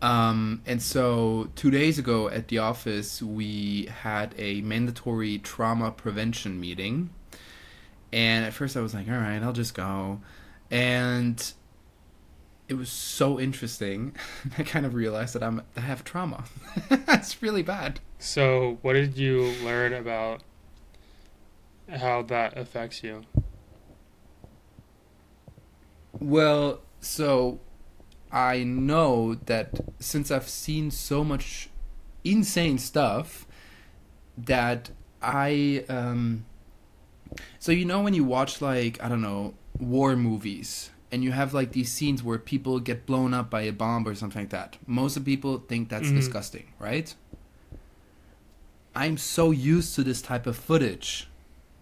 [0.00, 6.58] Um, and so two days ago at the office, we had a mandatory trauma prevention
[6.58, 7.10] meeting.
[8.12, 10.20] And at first I was like, all right, I'll just go.
[10.72, 11.52] And
[12.72, 14.16] it was so interesting.
[14.58, 16.44] I kind of realized that I'm I have trauma.
[16.88, 18.00] That's really bad.
[18.18, 20.42] So, what did you learn about
[21.90, 23.24] how that affects you?
[26.18, 27.60] Well, so
[28.30, 31.68] I know that since I've seen so much
[32.24, 33.46] insane stuff
[34.38, 36.46] that I um
[37.58, 41.52] so you know when you watch like I don't know war movies and you have
[41.52, 44.78] like these scenes where people get blown up by a bomb or something like that.
[44.86, 46.14] Most of people think that's Mhm.
[46.16, 47.14] disgusting, right?
[48.94, 51.28] I'm so used to this type of footage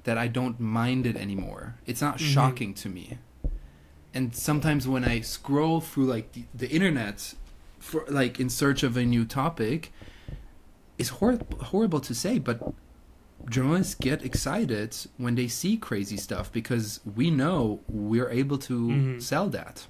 [0.04, 1.76] that I don't mind it anymore.
[1.86, 2.32] It's not Mhm.
[2.34, 3.18] shocking to me.
[4.12, 7.34] And sometimes when I scroll through like the, the internet
[7.78, 9.92] for like in search of a new topic,
[10.98, 12.74] it's hor- horrible to say, but
[13.48, 19.22] journalists get excited when they see crazy stuff because we know we're able to Mhm.
[19.22, 19.86] sell that.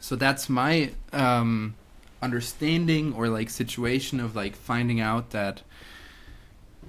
[0.00, 1.74] So that's my um,
[2.22, 5.62] understanding or like situation of like finding out that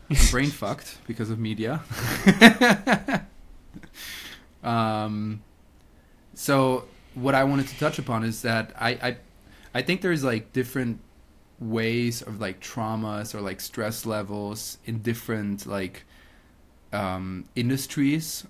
[0.09, 1.81] I'm brain fucked because of media.
[4.63, 5.41] um,
[6.33, 9.17] so what I wanted to touch upon is that I, I
[9.73, 10.99] I think there's like different
[11.69, 16.03] ways of like traumas or like stress levels in different like
[16.93, 18.45] um industries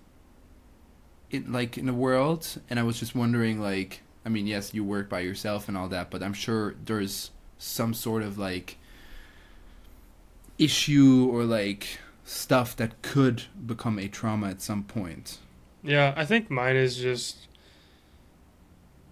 [1.32, 2.62] in like in the world.
[2.70, 5.88] And i was just wondering like i mean yes you work by yourself and all
[5.90, 8.78] that but i'm sure there's some sort of like
[10.58, 15.40] issue or like stuff that could become a trauma at some point.
[15.84, 17.48] Yeah, I think mine is just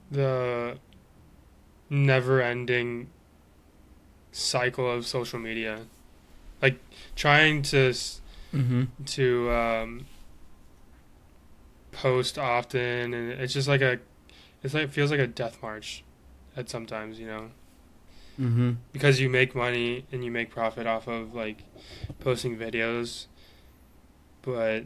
[0.10, 0.78] the
[1.90, 3.10] never ending
[4.34, 5.82] cycle of social media.
[6.62, 6.80] Like
[7.16, 8.84] trying to mm-hmm.
[9.06, 10.06] to um,
[11.92, 14.00] post often and it's just like a
[14.64, 16.04] it's like it feels like a death march
[16.56, 17.50] at sometimes, you know.
[18.40, 18.72] Mm-hmm.
[18.92, 21.66] because you make money and you make profit off of like
[22.20, 23.28] posting videos
[24.42, 24.86] but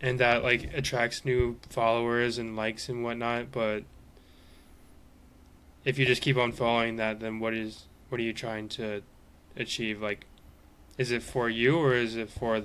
[0.00, 3.84] and that like attracts new followers and likes and whatnot but
[5.84, 9.02] if you just keep on following that then what is what are you trying to
[9.56, 10.26] achieve like
[10.96, 12.58] is it for you or is it for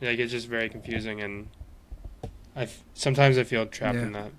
[0.00, 1.48] like it's just very confusing and
[2.56, 4.32] I sometimes i feel trapped in that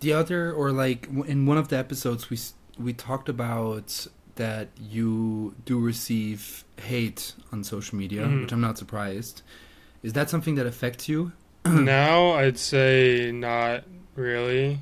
[0.00, 2.38] The other, or like in one of the episodes, we
[2.78, 8.42] we talked about that you do receive hate on social media, Mhm.
[8.42, 9.40] which I'm not surprised.
[10.02, 11.32] Is that something that affects you?
[11.64, 13.84] now I'd say not
[14.14, 14.80] really,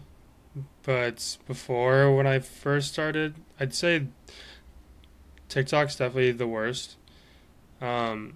[0.85, 4.07] but before when I first started, I'd say
[5.49, 6.97] TikTok's definitely the worst.
[7.80, 8.35] Um,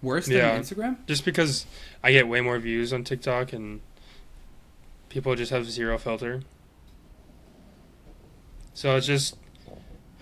[0.00, 0.52] Worse Yeah.
[0.52, 0.96] than Instagram?
[1.06, 1.66] just because
[2.04, 3.80] I get way more views on TikTok and
[5.08, 6.42] people just have zero filter.
[8.74, 9.36] So it's just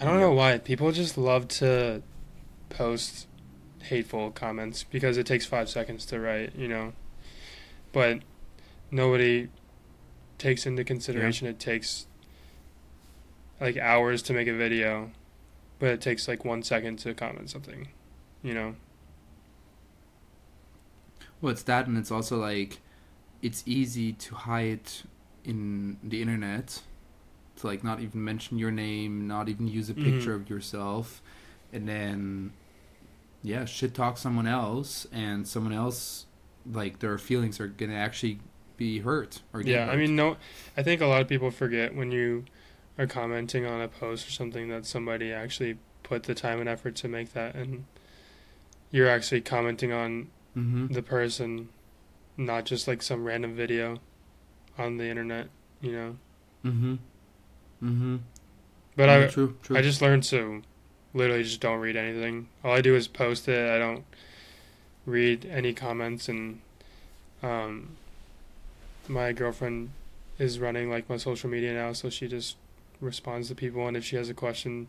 [0.01, 2.03] I don't know why people just love to
[2.71, 3.27] post
[3.83, 6.93] hateful comments because it takes 5 seconds to write, you know.
[7.93, 8.21] But
[8.91, 9.49] nobody
[10.39, 12.07] takes into consideration it takes
[13.61, 15.11] like hours to make a video,
[15.79, 17.89] but it takes like 1 second to comment something,
[18.43, 18.77] you know.
[21.41, 22.81] Well, it's that, and it's also like
[23.43, 24.91] it's easy to hide
[25.45, 26.83] in the internet,
[27.57, 30.05] to like not even mention your name, not even use a Mhm.
[30.05, 31.23] picture of yourself,
[31.73, 32.53] and then
[33.43, 36.27] yeah, shit talk someone else, and someone else
[36.71, 38.41] like their feelings are gonna actually
[38.77, 40.37] be hurt or get Yeah, I mean, no,
[40.77, 42.45] I think a lot of people forget when you
[42.99, 46.95] are commenting on a post or something that somebody actually put the time and effort
[46.97, 47.85] to make that, and
[48.91, 50.87] you're actually commenting on mm-hmm.
[50.89, 51.69] the person,
[52.37, 53.99] not just like some random video
[54.79, 55.49] on the internet,
[55.81, 56.17] you know.
[56.65, 56.95] Mm-hmm.
[57.83, 58.17] Mm-hmm.
[58.97, 59.77] But yeah, I, true, true.
[59.77, 60.63] I just learned to
[61.13, 62.49] literally just don't read anything.
[62.65, 63.71] All I do is post it.
[63.71, 64.05] I don't
[65.05, 66.61] read any comments, and
[67.43, 67.97] um,
[69.09, 69.91] my girlfriend
[70.39, 72.57] is running like my social media now, so she just
[73.01, 74.89] responds to people, and if she has a question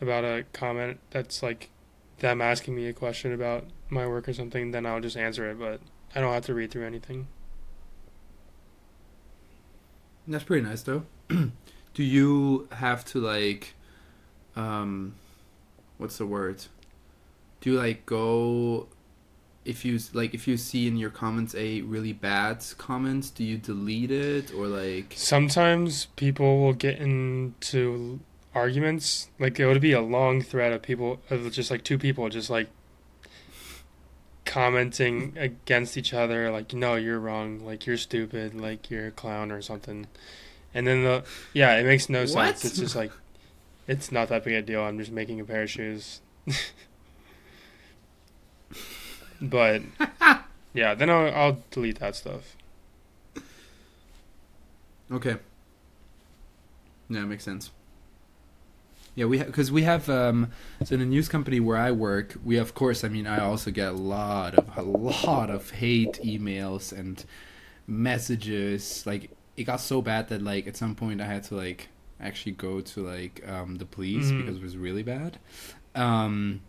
[0.00, 1.70] about a comment that's like
[2.18, 5.58] them asking me a question about my work or something, then I'll just answer it.
[5.58, 5.80] But
[6.14, 7.28] I don't have to read through anything.
[10.26, 11.04] That's pretty nice though.
[11.28, 13.74] Do you have to like
[14.56, 15.14] um
[15.98, 16.64] what's the word?
[17.60, 18.88] Do you like go
[19.64, 23.58] if you like if you see in your comments a really bad comment, do you
[23.58, 28.20] delete it or like Sometimes people will get into
[28.54, 29.28] arguments.
[29.38, 32.50] Like it would be a long thread of people, of just like two people, just
[32.50, 32.68] like
[34.44, 36.50] commenting against each other.
[36.50, 37.60] Like, no, you're wrong.
[37.64, 38.54] Like you're stupid.
[38.54, 40.06] Like you're a clown or something.
[40.74, 42.30] And then the yeah, it makes no What?
[42.58, 42.64] sense.
[42.64, 43.12] It's just like
[43.86, 44.82] it's not that big a deal.
[44.82, 46.20] I'm just making a pair of shoes.
[49.40, 49.82] but
[50.74, 52.56] yeah, then I'll I'll delete that stuff.
[55.12, 55.36] Okay.
[57.08, 57.70] Yeah, makes sense.
[59.14, 60.50] Yeah, we because we have um
[60.84, 63.70] so in the news company where I work, we of course I mean I also
[63.70, 67.24] get a lot of a lot of hate emails and
[67.86, 69.04] messages.
[69.06, 71.88] Like it got so bad that like at some point I had to like
[72.20, 74.36] actually go to like um the police Mhm.
[74.36, 75.38] because it was really bad.
[75.94, 76.60] Um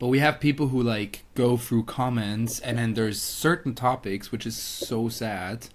[0.00, 4.44] but we have people who like go through comments and then there's certain topics which
[4.44, 5.68] is so sad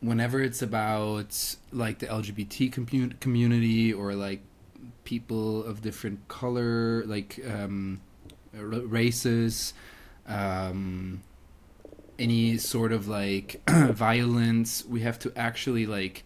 [0.00, 4.42] whenever it's about like the LGBT commu- community or like
[5.04, 8.00] people of different color, like um,
[8.52, 9.74] races,
[10.26, 11.22] um,
[12.18, 16.24] any sort of like violence, we have to actually like.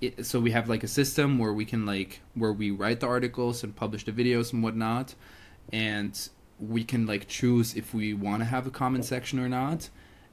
[0.00, 3.06] It, so we have like a system where we can like where we write the
[3.06, 5.14] articles and publish the videos and whatnot,
[5.72, 9.88] and we can like choose if we want to have a comment section or not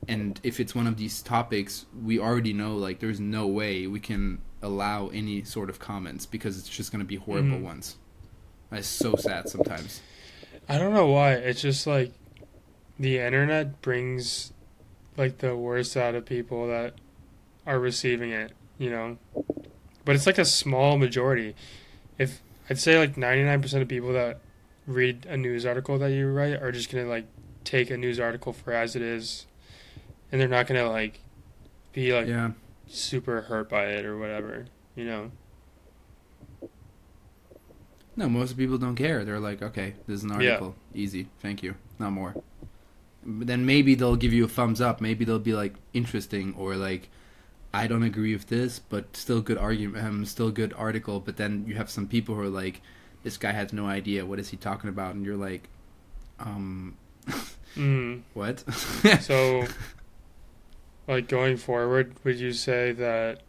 [0.07, 3.99] and if it's one of these topics we already know like there's no way we
[3.99, 7.63] can allow any sort of comments because it's just going to be horrible Mhm.
[7.63, 7.97] ones
[8.69, 10.01] that's so sad sometimes
[10.67, 11.33] I don't know why.
[11.33, 12.11] It's just like
[12.99, 14.53] the internet brings
[15.17, 16.93] like the worst out of people that
[17.65, 19.17] are receiving it, you know.
[20.05, 21.55] But it's like a small majority.
[22.19, 24.41] If I'd say like 99% of people that
[24.89, 27.25] read a news article that you write are just going to like
[27.63, 29.45] take a news article for as it is
[30.31, 31.21] and they're not going to like
[31.93, 32.51] be like yeah.
[32.87, 34.65] super hurt by it or whatever,
[34.95, 35.31] you know.
[38.15, 39.23] no most people don't care.
[39.23, 40.51] They're like okay this is an Yeah.
[40.53, 40.75] article.
[40.93, 41.27] Easy.
[41.39, 41.75] Thank you.
[41.99, 42.35] Not more.
[43.23, 45.01] But then maybe they'll give you a thumbs up.
[45.01, 47.09] Maybe they'll be like interesting or like
[47.71, 51.19] I don't agree with this, but still good argument, um, still good article.
[51.19, 52.81] But then you have some people who are like,
[53.23, 55.63] this guy has no idea what is he talking about, and you're like,
[56.39, 56.95] um,
[57.75, 58.21] Mm.
[58.33, 58.63] what?
[59.21, 59.65] So,
[61.07, 63.41] like going forward, would you say that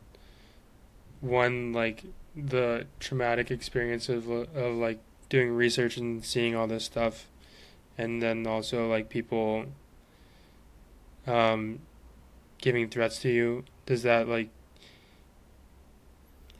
[1.21, 2.05] one like
[2.37, 7.29] the traumatic experience of of like doing research and seeing all this stuff,
[7.97, 9.67] and then also like people
[11.27, 11.81] um,
[12.59, 14.49] giving threats to you, does that like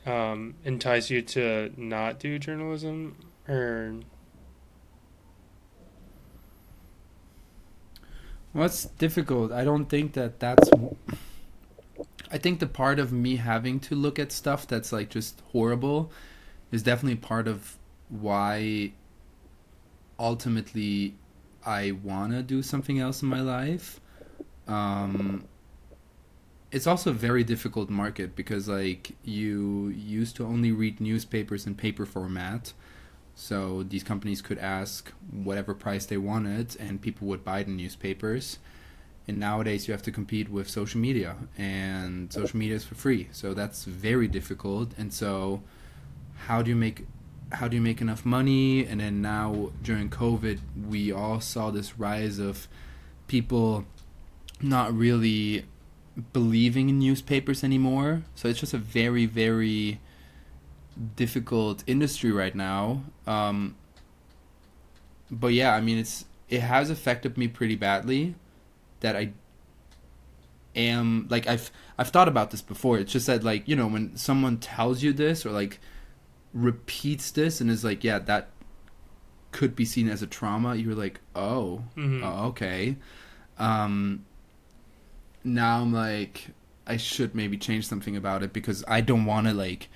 [0.05, 3.15] um, entice you to not do journalism
[3.47, 3.95] or?
[8.53, 9.51] Well, difficult.
[9.51, 10.69] I don't think that that's.
[12.31, 16.11] I think the part of me having to look at stuff that's like just horrible
[16.71, 17.77] is definitely part of
[18.09, 18.93] why
[20.19, 21.15] ultimately
[21.65, 23.99] I want to do something else in my life.
[24.67, 25.45] Um,
[26.71, 31.75] it's also a very difficult market because like you used to only read newspapers in
[31.75, 32.73] paper format.
[33.35, 38.59] So these companies could ask whatever price they wanted, and people would buy the newspapers.
[39.27, 43.29] And nowadays, you have to compete with social media, and social media is for free.
[43.31, 44.91] So that's very difficult.
[44.97, 45.61] And so,
[46.47, 47.05] how do you make
[47.53, 48.85] how do you make enough money?
[48.85, 52.67] And then now during COVID, we all saw this rise of
[53.27, 53.85] people
[54.61, 55.65] not really
[56.33, 58.23] believing in newspapers anymore.
[58.35, 59.99] So it's just a very very
[61.15, 63.03] difficult industry right now.
[63.25, 63.75] Um,
[65.29, 68.35] but yeah, I mean, it's it has affected me pretty badly.
[68.99, 69.31] That I
[70.75, 72.97] am like I've I've thought about this before.
[72.99, 75.79] It's just that like you know when someone tells you this or like
[76.53, 78.49] repeats this and is like yeah that
[79.51, 80.75] could be seen as a trauma.
[80.75, 82.21] You're like oh Mhm.
[82.23, 82.97] oh okay.
[83.57, 84.25] Um,
[85.43, 86.47] now I'm like
[86.87, 89.89] I should maybe change something about it because I don't want to like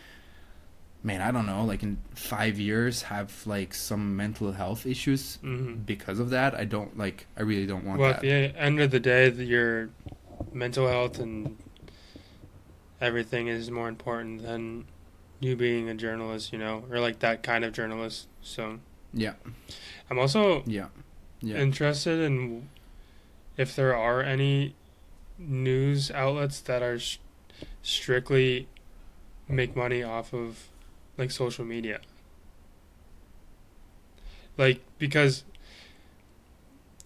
[1.03, 5.85] man, I don't know, like in five years have like some mental health issues Mhm.
[5.85, 6.55] because of that.
[6.55, 7.27] I don't like.
[7.37, 8.17] I really don't want well, that.
[8.17, 8.21] at
[8.53, 9.89] the end of the day, your
[10.51, 11.57] mental health and
[13.01, 14.85] everything is more important than
[15.39, 18.27] you being a journalist, you know, or like that kind of journalist.
[18.41, 18.79] So
[19.13, 19.33] Yeah,
[20.09, 20.87] I'm also yeah,
[21.41, 21.57] yeah.
[21.57, 22.69] interested in
[23.57, 24.75] if there are any
[25.37, 27.17] news outlets that are sh-
[27.81, 28.67] strictly
[29.47, 30.69] make money off of
[31.17, 31.99] like social media.
[34.57, 35.43] Like because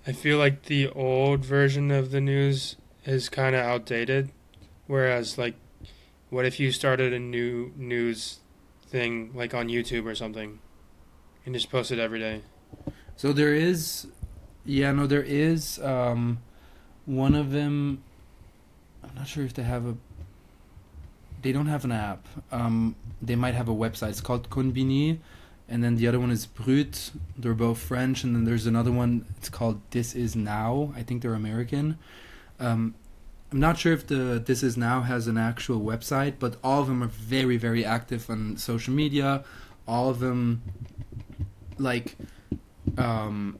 [0.05, 2.75] I feel like the old version of the news
[3.05, 4.29] is kind of outdated
[4.87, 5.55] whereas like
[6.29, 8.39] what if you started a new news
[8.87, 10.59] thing like on YouTube or something
[11.45, 12.41] and just post it every day?
[13.15, 14.07] So there is,
[14.65, 16.39] yeah, no, there is um,
[17.05, 18.03] one of them.
[19.03, 19.95] I'm not sure if they have a.
[21.41, 22.27] They don't have an app.
[22.51, 24.09] Um, they might have a website.
[24.09, 25.19] It's called Konbini,
[25.69, 27.11] and then the other one is Brut.
[27.37, 29.25] They're both French, and then there's another one.
[29.37, 30.93] It's called This Is Now.
[30.95, 31.97] I think they're American.
[32.59, 32.95] Um,
[33.51, 36.87] I'm not sure if the This Is Now has an actual website, but all of
[36.87, 39.43] them are very, very active on social media.
[39.87, 40.61] All of them,
[41.77, 42.15] like,
[42.97, 43.57] um,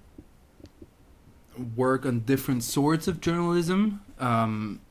[1.75, 4.01] work on different sorts of journalism.
[4.19, 4.81] Um,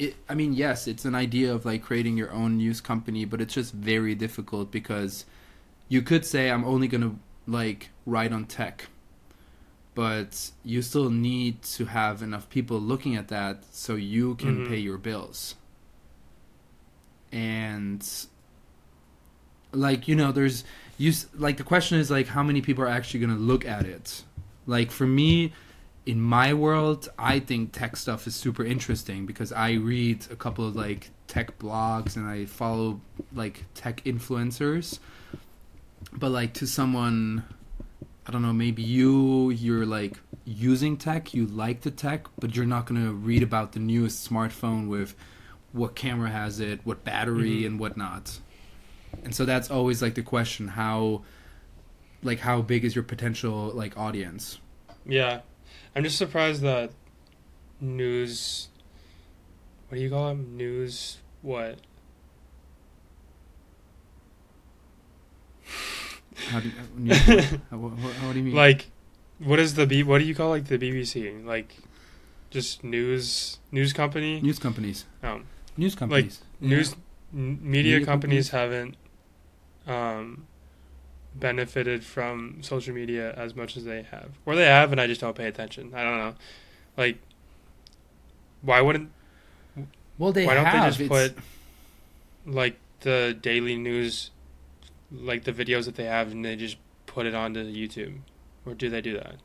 [0.00, 3.40] it, I mean, yes, it's an idea of like creating your own news company, but
[3.40, 5.26] it's just very difficult because
[5.88, 8.88] you could say I'm only gonna like write on tech,
[9.94, 14.68] but you still need to have enough people looking at that so you can Mhm.
[14.68, 15.54] pay your bills.
[17.32, 18.04] And
[19.72, 20.64] like you know, there's
[20.98, 24.24] you like the question is like how many people are actually gonna look at it.
[24.66, 25.52] Like for me,
[26.06, 30.66] in my world, I think tech stuff is super interesting because I read a couple
[30.66, 33.00] of like tech blogs and I follow
[33.32, 34.98] like tech influencers.
[36.12, 37.44] But like to someone,
[38.26, 42.66] I don't know, maybe you, you're like using tech, you like the tech, but you're
[42.66, 45.14] not going to read about the newest smartphone with
[45.72, 47.66] what camera has it, what battery, Mhm.
[47.66, 48.40] and whatnot.
[49.22, 51.22] And so that's always like the question: how,
[52.22, 54.58] like, how big is your potential like audience?
[55.06, 55.40] Yeah,
[55.94, 56.90] I'm just surprised that
[57.80, 58.68] news.
[59.88, 60.56] What do you call them?
[60.56, 61.78] News what?
[66.50, 67.14] How do you, when you-
[67.70, 68.54] what, what do you mean?
[68.54, 68.86] like,
[69.38, 70.02] what is the B?
[70.02, 71.44] What do you call like the BBC?
[71.44, 71.76] Like,
[72.50, 74.40] just news news company.
[74.40, 75.44] news companies, Um,
[75.76, 76.68] news companies, Yeah.
[76.70, 76.94] news
[77.34, 78.96] n- media, Media companies, haven't
[79.86, 80.46] um
[81.34, 85.20] benefited from social media as much as they have, or they have, and I just
[85.20, 85.92] don't pay attention.
[85.94, 86.34] I don't know.
[86.96, 87.18] Like,
[88.62, 89.10] why wouldn't
[90.18, 91.38] Well, they why don't they just it's- put
[92.46, 94.30] like the daily news,
[95.12, 96.76] like the videos that they have, and they just
[97.06, 98.18] put it onto YouTube,
[98.66, 99.36] or do they do that?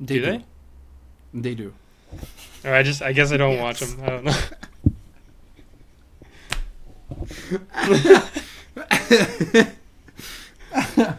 [0.00, 0.26] They do do.
[0.26, 0.44] they?
[1.34, 1.74] They do.
[2.64, 3.62] Or I just I guess I don't Yes.
[3.62, 4.02] watch them.
[4.02, 4.36] I don't know.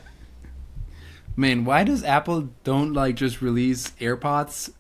[1.36, 4.72] Man, why does Apple don't like just release AirPods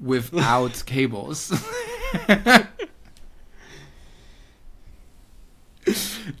[0.00, 1.52] without cables?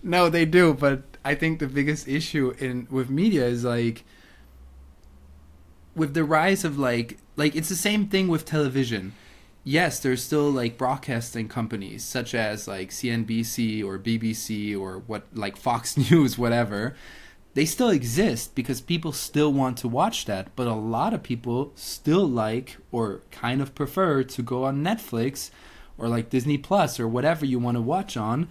[0.02, 4.04] no, they do, but I think the biggest issue in with media is like
[5.94, 9.14] with the rise of like like it's the same thing with television.
[9.64, 15.56] Yes, there's still like broadcasting companies such as like CNBC or BBC or what like
[15.56, 16.94] Fox News whatever.
[17.56, 21.72] They still exist because people still want to watch that, but a lot of people
[21.74, 25.50] still like or kind of prefer to go on Netflix
[25.96, 28.48] or like Disney Plus or whatever you want to watch on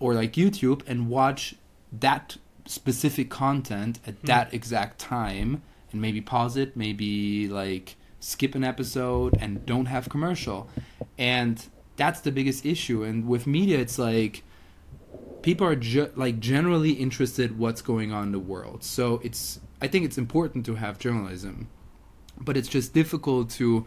[0.00, 1.54] or like YouTube and watch
[1.92, 4.26] that specific content at Hmm.
[4.26, 5.60] that exact time
[5.92, 10.68] and maybe pause it, maybe like skip an episode and don't have commercial.
[11.18, 11.62] And
[11.96, 13.02] that's the biggest issue.
[13.04, 14.42] And with media, it's like
[15.46, 18.82] people are ju- like generally interested what's going on in the world.
[18.82, 21.68] So it's I think it's important to have journalism,
[22.36, 23.86] but it's just difficult to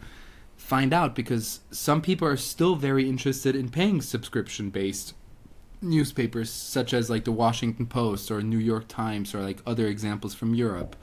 [0.56, 5.12] find out because some people are still very interested in paying subscription based
[5.82, 10.34] newspapers such as like the Washington Post or New York Times or like other examples
[10.34, 10.96] from Europe.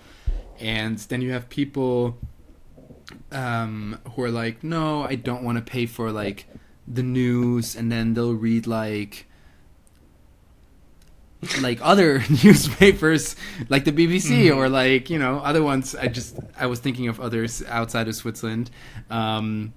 [0.59, 2.17] And then you have people
[3.31, 6.47] um, who are like, no, I don't want to pay for like
[6.87, 9.26] the news, and then they'll read like
[11.61, 13.35] like other newspapers
[13.69, 14.55] like the BBC Mhm.
[14.57, 15.95] or like you know other ones.
[15.95, 18.69] I just I was thinking of others outside of Switzerland.
[19.09, 19.73] Um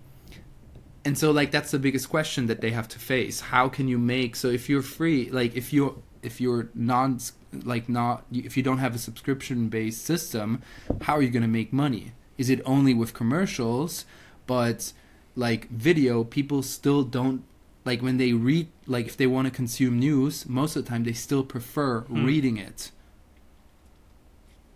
[1.04, 3.40] and so like that's the biggest question that they have to face.
[3.40, 7.18] How can you make so if you're free like if you if you're non
[7.64, 10.62] like not if you don't have a subscription based system
[11.02, 12.12] how are you going to make money?
[12.38, 14.04] Is it only with commercials?
[14.46, 14.92] But
[15.36, 17.42] like video people still don't
[17.84, 21.04] like when they read like if they want to consume news most of the time
[21.04, 22.24] they still prefer Hmm.
[22.24, 22.90] reading it.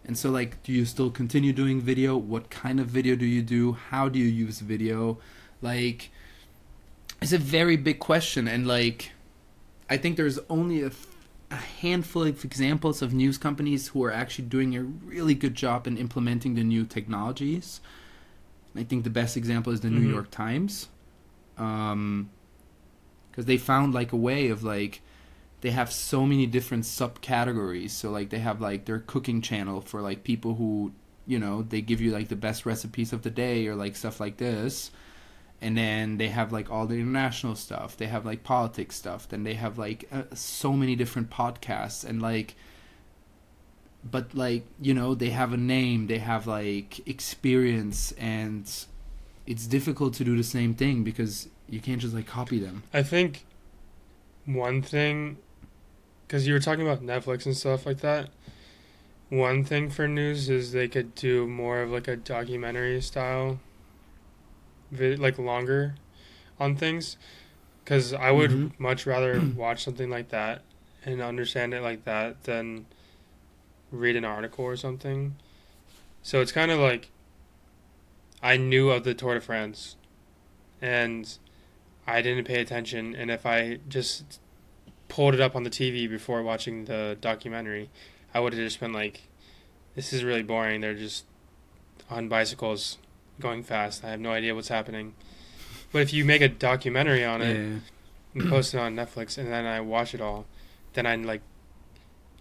[0.07, 2.17] And so like do you still continue doing video?
[2.17, 3.73] What kind of video do you do?
[3.73, 5.19] How do you use video?
[5.63, 6.11] Like
[7.23, 9.13] it's a very big question and like
[9.89, 10.91] i think there's only a
[11.81, 15.97] handful of examples of news companies who are actually doing a really good job in
[15.97, 17.81] implementing the new technologies.
[18.77, 20.11] I think the best example is the new Mhm.
[20.11, 20.89] york times.
[21.57, 22.29] Um
[23.35, 25.03] because they found like a way of like
[25.61, 27.91] they have so many different subcategories.
[27.91, 30.93] So like they have like their cooking channel for like people who
[31.27, 34.21] you know they give you like the best recipes of the day or like stuff
[34.21, 34.93] like this.
[35.61, 37.97] And then they have like all the international stuff.
[37.97, 39.29] They have like politics stuff.
[39.29, 42.05] Then they have like uh, so many different podcasts.
[42.05, 42.55] And like
[44.09, 46.07] but like you know they have a name.
[46.07, 48.13] They have like experience.
[48.13, 48.71] And
[49.45, 53.03] it's difficult to do the same thing because you can't just like copy them I
[53.03, 53.45] think
[54.47, 55.39] one thing,
[56.27, 58.29] because you were talking about Netflix and stuff like that.
[59.31, 63.59] One thing for news is they could do more of like a documentary style,
[64.91, 65.95] vid- like longer,
[66.61, 67.17] on things.
[67.83, 68.79] Because I would Mhm.
[68.79, 70.63] much rather watch something like that
[71.05, 72.85] and understand it like that than
[73.91, 75.37] read an article or something.
[76.23, 77.11] So it's kind of like
[78.43, 79.97] I knew of the Tour de France,
[80.83, 81.39] and
[82.07, 84.41] I didn't pay attention, and if I just
[85.09, 87.91] pulled it up on the TV before watching the documentary,
[88.33, 89.23] I would have just been like,
[89.95, 90.81] "This is really boring.
[90.81, 91.25] They're just
[92.11, 92.99] on bicycles,
[93.41, 94.05] going fast.
[94.05, 95.15] I have no idea what's happening."
[95.93, 97.79] But if you make a documentary on it yeah
[98.35, 100.47] and post it on Netflix, and then I watch it all,
[100.93, 101.43] then I like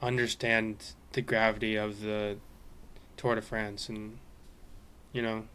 [0.02, 2.38] understand the gravity of the
[3.16, 4.18] Tour de France, and
[5.12, 5.46] you know,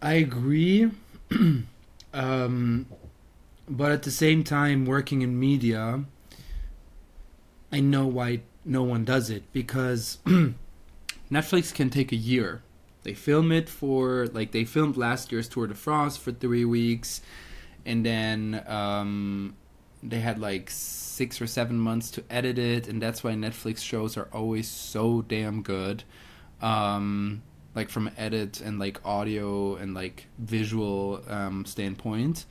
[0.00, 0.90] I agree.
[2.14, 2.86] um,
[3.68, 6.04] but at the same time, working in media,
[7.72, 10.18] I know why no one does it because
[11.30, 12.62] Netflix can take a year.
[13.02, 17.20] They film it for like they filmed last year's Tour de France for three weeks,
[17.86, 19.56] and then um,
[20.02, 24.16] they had like six or seven months to edit it, and that's why Netflix shows
[24.16, 26.04] are always so damn good.
[26.60, 27.42] Um,
[27.78, 32.44] like from edit and like audio and like visual um, standpoint.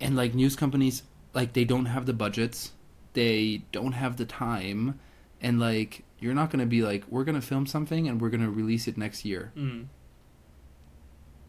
[0.00, 1.02] And like news companies
[1.34, 2.70] like they don't have the budgets.
[3.14, 5.00] They don't have the time.
[5.42, 8.30] And like you're not going to be like we're going to film something and we're
[8.30, 9.52] going to release it next year.
[9.56, 9.86] Mm.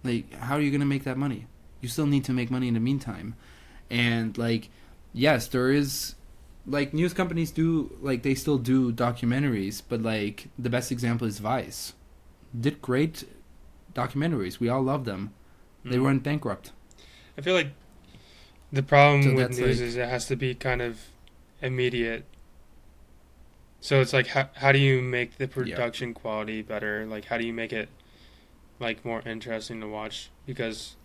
[0.04, 1.46] like how are you going to make that money?
[1.80, 3.36] You still need to make money in the meantime.
[3.92, 4.70] And like
[5.14, 6.16] yes there is
[6.66, 11.40] like news companies do like they still do documentaries but like the best example is
[11.40, 11.94] vice
[12.60, 13.24] did great
[13.94, 15.32] documentaries we all love them
[15.84, 16.04] they Mm.
[16.04, 16.72] weren't bankrupt
[17.38, 17.70] I feel like
[18.72, 21.00] the problem So with news like- is it has to be kind of
[21.62, 22.26] immediate.
[23.82, 27.06] So it's like how how do you make the production quality better?
[27.06, 27.90] Like how do you make it
[28.80, 30.96] like more interesting to watch because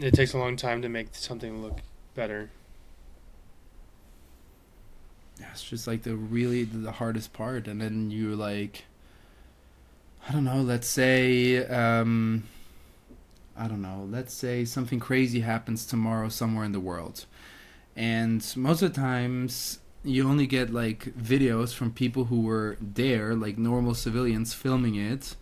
[0.00, 1.78] it takes a long time to make something look
[2.14, 2.50] better.
[5.40, 8.84] Yeah, it's just like the really the hardest part and then you like
[10.28, 12.44] i don't know let's say um
[13.56, 17.24] i don't know let's say something crazy happens tomorrow somewhere in the world.
[17.96, 23.34] And most of the times you only get like videos from people who were there
[23.34, 25.34] like normal civilians filming it.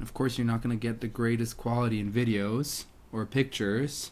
[0.00, 4.10] Of course you're not going to get the greatest quality in videos or pictures.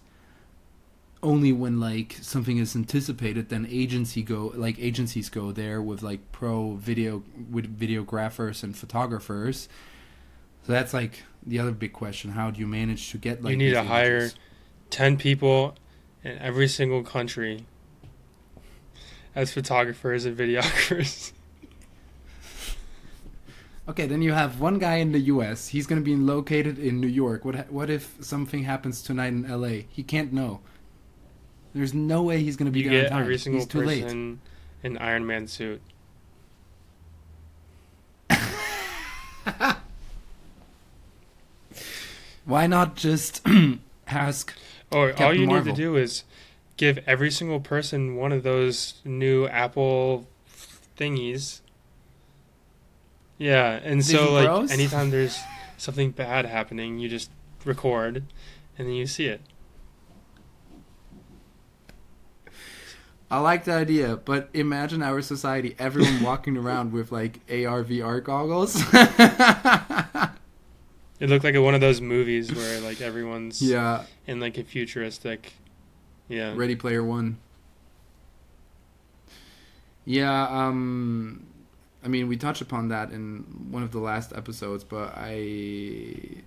[1.25, 6.31] Only when like something is anticipated then agency go like agencies go there with like
[6.31, 9.69] pro video with videographers and photographers
[10.65, 12.33] so that's like the other big question.
[12.33, 14.31] How do you manage to get like You need to hire-
[14.91, 15.75] 10 people
[16.23, 17.65] in every single country.
[19.35, 21.33] As photographers and videographers.
[23.89, 27.01] okay then you have one guy in the US he's going to be located in
[27.01, 27.45] New York.
[27.45, 30.61] What what if something happens tonight in LA he can't know.
[31.75, 34.03] There's no way he's going to be you there get every single he's too late.
[34.05, 34.41] person
[34.83, 35.81] in Iron Man suit.
[42.45, 43.47] Why not just
[44.07, 44.53] ask
[44.91, 45.65] Or all you Marvel.
[45.67, 46.25] need to do is
[46.77, 50.27] give every single person one of those new Apple
[50.99, 51.61] thingies.
[53.39, 54.71] Yeah, and so like Pros?
[54.71, 55.39] anytime there's
[55.77, 57.31] something bad happening, you just
[57.65, 58.25] record
[58.79, 59.41] and then you see it.
[63.31, 68.23] I like the idea, but imagine our society, everyone walking around with like AR VR
[68.23, 68.75] goggles.
[71.23, 75.53] It looked like one of those movies where like everyone's yeah, in like a futuristic
[76.29, 76.53] yeah.
[76.57, 77.39] Ready Player One.
[80.05, 81.47] Yeah, um
[82.05, 86.43] I mean we touched upon that in one of the last episodes, but I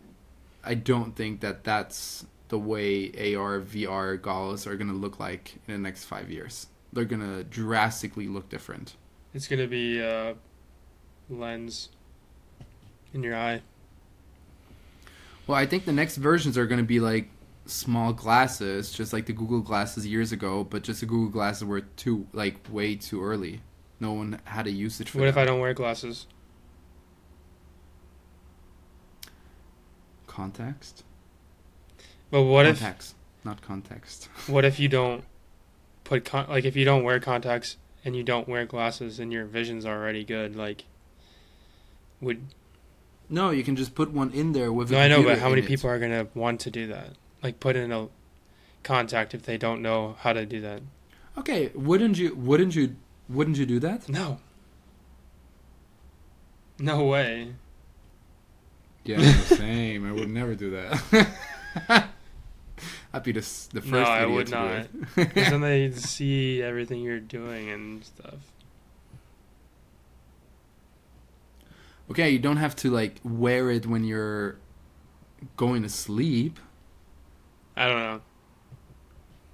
[0.62, 5.56] I don't think that that's the way AR VR goggles are going to look like
[5.68, 6.68] in the next 5 years.
[6.92, 8.96] They're going to drastically look different.
[9.34, 10.36] It's gonna be a
[11.30, 11.90] lens
[13.14, 13.62] in your eye.
[15.48, 17.30] Well, I think the next versions are going to be like
[17.66, 21.82] small glasses, just like the Google glasses years ago, but just the Google glasses were
[21.82, 23.62] too like way too early.
[24.00, 25.38] No one had a usage for What if.
[25.38, 26.28] I don't wear glasses?
[30.28, 31.04] context?
[32.30, 34.28] But what if Contacts, not context.
[34.48, 35.24] What if you don't
[36.04, 39.46] put con- like if you don't wear contacts and you don't wear glasses and your
[39.46, 40.56] vision's already good?
[40.56, 40.84] Like,
[42.20, 42.42] would
[43.30, 44.92] No, you can just put one in there with.
[44.92, 45.00] a no?
[45.00, 45.68] I know, but how many it.
[45.68, 47.10] people are gonna want to do that?
[47.42, 48.08] Like, put in a
[48.84, 50.82] contact if they don't know how to do that?
[51.38, 52.36] Okay, wouldn't you?
[52.36, 52.96] Wouldn't you?
[53.28, 54.08] Wouldn't you do that?
[54.08, 54.40] No.
[56.78, 57.54] No way.
[59.04, 60.08] Yeah, same.
[60.08, 61.30] I would never do that.
[63.14, 63.40] I'd be the
[63.74, 63.92] the first.
[63.92, 64.88] No, I would not.
[65.16, 68.40] Because then they'd see everything you're doing and stuff.
[72.12, 74.58] Okay, you don't have to like wear it when you're
[75.58, 76.60] going to sleep,
[77.76, 78.22] I don't know.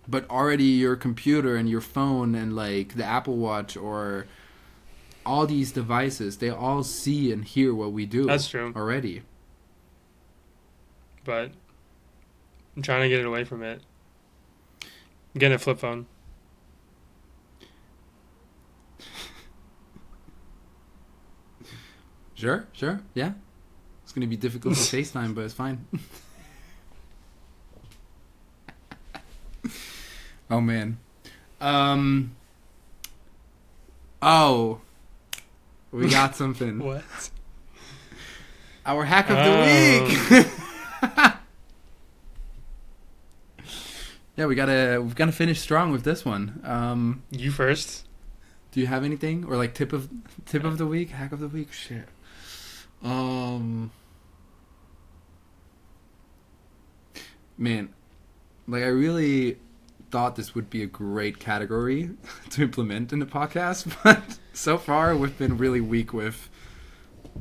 [0.07, 4.27] but already your computer and your phone and like the Apple Watch or
[5.25, 8.73] all these devices, they all see and hear what we do That's true.
[8.75, 9.21] already.
[11.23, 11.51] But
[12.75, 13.81] I'm trying to get it away from it.
[14.83, 16.05] I'm getting a flip phone.
[22.41, 23.33] Sure, sure, yeah.
[24.03, 25.85] It's gonna be difficult to FaceTime, but it's fine.
[30.49, 30.97] oh man.
[31.61, 32.35] Um.
[34.23, 34.81] Oh.
[35.91, 36.79] We got something.
[36.79, 37.03] What?
[38.87, 40.39] Our hack of the Oh.
[40.39, 40.47] week.
[44.35, 46.59] yeah, we gotta we've gotta finish strong with this one.
[46.63, 48.07] Um, You first.
[48.71, 50.09] do you have anything or like tip of
[50.45, 51.71] tip of the week, hack of the week?
[51.71, 52.07] Shit.
[53.03, 53.91] Um,
[57.57, 57.89] man,
[58.67, 59.57] like I really
[60.11, 62.11] thought this would be a great category
[62.51, 64.21] to implement in the podcast, but
[64.53, 66.49] so far we've been really weak with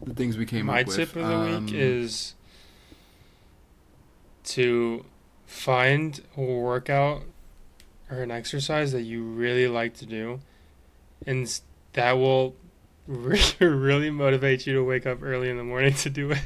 [0.05, 0.99] the things we came My up with.
[0.99, 2.35] My tip of the Um, week is
[4.45, 5.05] to
[5.47, 7.23] find a workout
[8.11, 10.41] or an exercise that you really like to do,
[11.27, 11.61] and
[11.93, 12.55] that will
[13.61, 16.41] really motivate you to wake up early in the morning to do it.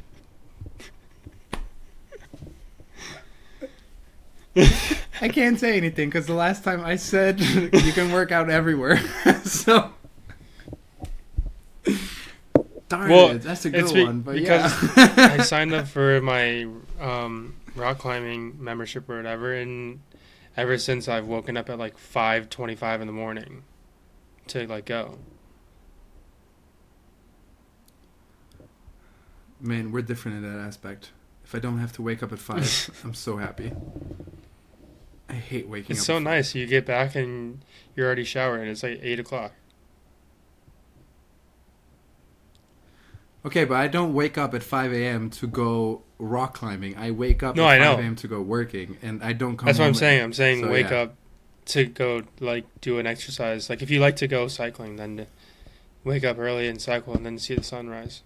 [5.21, 8.97] I can't say anything because the last time I said you can work out everywhere.
[9.45, 9.91] so.
[12.89, 14.21] Darn Well, it, that's a good it's be- one.
[14.21, 15.37] But because yeah.
[15.39, 16.67] I signed up for my
[16.99, 20.01] um, rock climbing membership or whatever, and
[20.57, 23.65] ever since I've woken up at like five twenty-five in the morning
[24.47, 25.19] to like go.
[29.61, 31.11] Man, we're different in that aspect.
[31.45, 33.73] If I don't have to wake up at five, I'm so happy.
[35.29, 36.03] I hate waking It's up.
[36.03, 36.55] It's so nice.
[36.55, 38.69] You get back and you're already showered.
[38.69, 39.53] It's like eight o'clock.
[43.47, 45.29] Okay, but I don't wake up at 5 a.m.
[45.31, 46.97] to go rock climbing.
[46.97, 48.17] I wake up No, at I 5 a.m.
[48.17, 50.23] to go working, and I don't come That's what I'm saying.
[50.23, 51.03] I'm saying so, wake yeah.
[51.03, 51.17] up
[51.67, 53.69] to go like do an exercise.
[53.69, 55.27] Like if you like to go cycling, then
[56.05, 58.23] wake up early and cycle and then see the sunrise.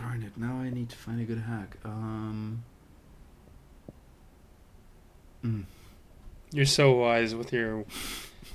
[0.00, 1.76] Darn it, now I need to find a good hack.
[1.84, 2.64] Um.
[5.44, 5.64] mm.
[6.52, 7.84] You're so wise with your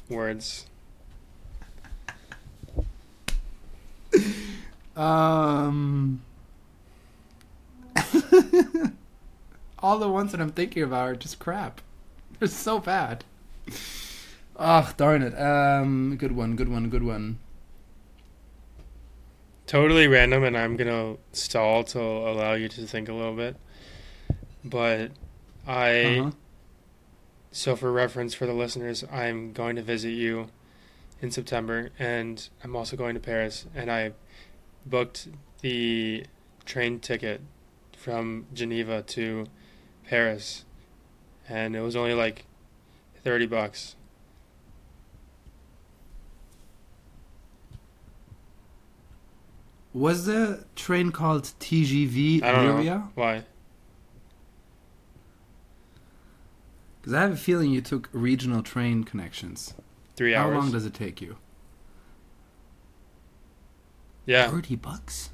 [0.09, 0.65] words.
[4.95, 6.23] Um.
[9.79, 11.81] All the ones that I'm thinking about are just crap.
[12.39, 13.23] They're so bad.
[14.57, 15.39] Oh, darn it.
[15.39, 17.39] Um, good one, good one, good one.
[19.67, 23.55] Totally random, and I'm gonna stall to allow you to think a little bit.
[24.63, 25.11] But
[25.67, 26.17] I.
[26.17, 26.31] Uh-huh.
[27.51, 30.49] So, for reference for the listeners, I'm going to visit you
[31.21, 34.11] in September, and I'm also going to Paris, and I
[34.85, 35.29] booked
[35.61, 36.25] the
[36.65, 37.39] train ticket
[37.95, 39.45] from Geneva to
[40.05, 40.65] Paris,
[41.47, 42.45] and it was only like
[43.23, 43.95] thirty bucks.
[49.95, 53.09] Was the train called TGV I don't know Lyria?
[53.15, 53.43] why.
[56.99, 59.73] Because I have a feeling you took regional train connections.
[60.17, 60.53] Three hours.
[60.53, 61.37] How long does it take you?
[64.25, 65.29] yeah, 30 bucks?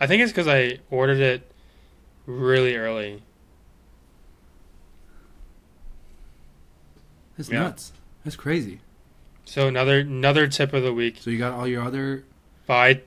[0.00, 1.52] I think it's because I ordered it
[2.26, 3.22] really early.
[7.36, 7.60] That's Yeah.
[7.60, 7.92] nuts.
[8.24, 8.80] That's crazy.
[9.44, 12.24] So another another tip of the week: So you got all your other.
[12.66, 13.02] buy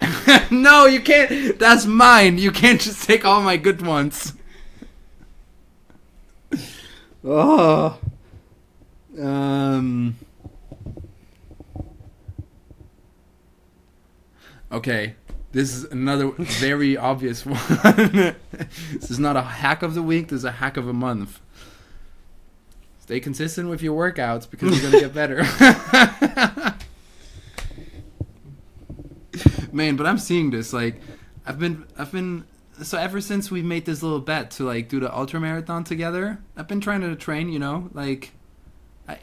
[0.50, 1.58] no, you can't.
[1.58, 2.38] That's mine.
[2.38, 4.34] You can't just take all my good ones.
[7.24, 7.98] oh.
[9.18, 10.16] Um.
[14.72, 15.14] Okay.
[15.52, 17.58] This is another very obvious one.
[18.92, 20.28] this is not a hack of the week.
[20.28, 21.40] This is a hack of a month.
[23.00, 25.42] Stay consistent with your workouts because you're gonna get better.
[29.72, 31.00] Man, but I'm seeing this like
[31.46, 32.44] I've been I've been
[32.82, 36.38] so ever since we made this little bet to like do the ultra marathon together,
[36.56, 38.32] I've been trying to train, you know, like
[39.08, 39.18] I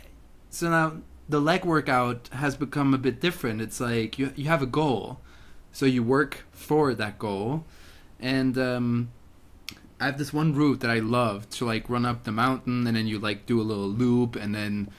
[0.49, 0.97] so now
[1.29, 3.61] the leg workout has become a bit different.
[3.61, 5.19] It's like you you have a goal.
[5.71, 7.65] So you work for that goal.
[8.19, 9.11] And um
[9.99, 12.95] I have this one route that I love to like run up the mountain and
[12.95, 14.89] then you like do a little loop and then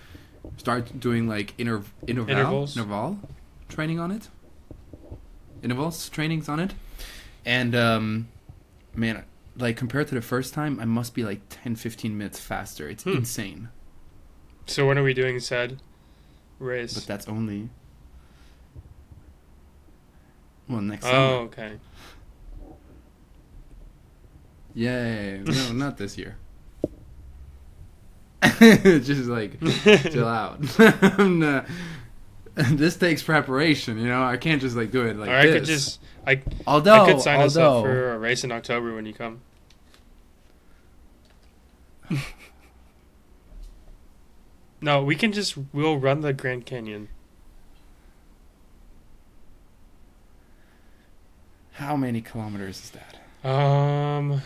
[0.57, 2.77] start doing like inter interval Intervals.
[2.77, 3.19] interval
[3.69, 4.29] training on it.
[5.63, 6.75] Intervals trainings on it.
[7.45, 8.29] And um
[8.95, 9.25] man,
[9.57, 12.89] like compared to the first time, I must be like 10 15 minutes faster.
[12.89, 13.11] It's Hmm.
[13.19, 13.69] insane.
[14.67, 15.81] So when are we doing said
[16.59, 16.95] race?
[16.95, 17.71] But that's only
[20.69, 21.23] well next oh, summer.
[21.47, 21.73] okay.
[24.75, 25.43] Yay!
[25.45, 26.37] No, not this year.
[28.61, 30.61] Just like chill out.
[31.19, 31.67] I'm not-
[32.73, 33.99] this takes preparation.
[33.99, 35.55] You know, I can't just like do it like or I this.
[35.55, 38.95] could just I, although I could sign us up although for a race in October
[38.95, 39.41] when you come.
[44.81, 47.09] no, we can just we'll run the Grand Canyon.
[51.79, 53.49] how many kilometers is that?
[53.49, 54.43] Um,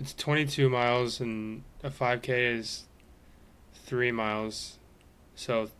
[0.00, 2.86] it's 22 miles and a 5K is
[3.72, 4.78] three miles,
[5.36, 5.70] so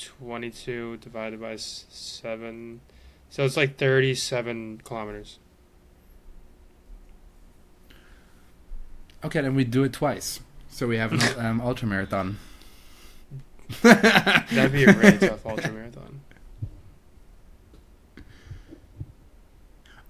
[0.00, 2.80] 22 divided by seven,
[3.28, 5.38] so it's like 37 kilometers.
[9.24, 10.40] Okay, then we do it twice.
[10.70, 12.38] So we have an um, ultra marathon.
[13.82, 16.20] That'd be a really tough ultra marathon.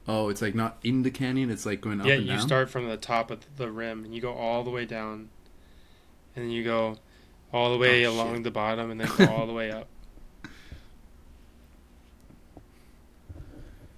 [0.06, 1.50] Oh, it's like not in the canyon.
[1.50, 2.40] It's like going up Yeah, you down.
[2.40, 5.28] start from the top of the rim and you go all the way down,
[6.34, 6.96] and then you go
[7.52, 8.44] all the way Oh, along shit.
[8.44, 9.88] the bottom and then go all the way up.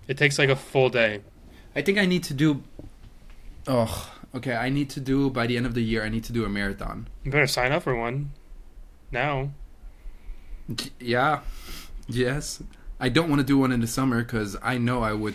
[0.09, 1.21] It takes like a full day.
[1.75, 2.63] I think I need to do.
[3.67, 4.55] Oh, okay.
[4.55, 6.05] I need to do by the end of the year.
[6.05, 7.09] I need to do a marathon.
[7.25, 8.33] You better sign up for one
[9.11, 9.51] now.
[10.99, 11.41] Yeah.
[12.09, 12.63] Yes.
[13.01, 15.35] I don't want to do one in the summer because I know I would.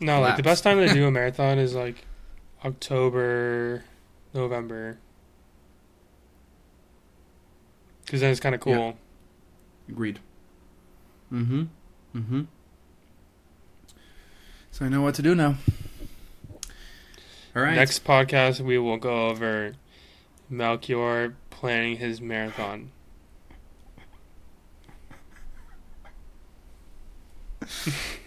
[0.00, 2.04] No, like the best time to do a marathon is like
[2.64, 3.84] October,
[4.32, 4.98] November.
[8.04, 8.74] Because then it's kind of Yeah.
[8.76, 8.96] cool.
[9.88, 10.18] Agreed.
[11.32, 11.62] Mm-hmm.
[12.14, 12.42] Mm-hmm.
[14.70, 15.56] So I know what to do now.
[17.56, 17.74] All right.
[17.74, 19.74] Next podcast, we will go over
[20.50, 22.90] Melchior planning his marathon.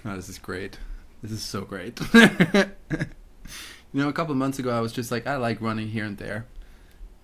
[0.06, 0.80] Oh, this is great.
[1.22, 2.00] This is so great.
[2.14, 2.30] you
[3.94, 6.18] know, a couple of months ago, I was just like, I like running here and
[6.18, 6.46] there.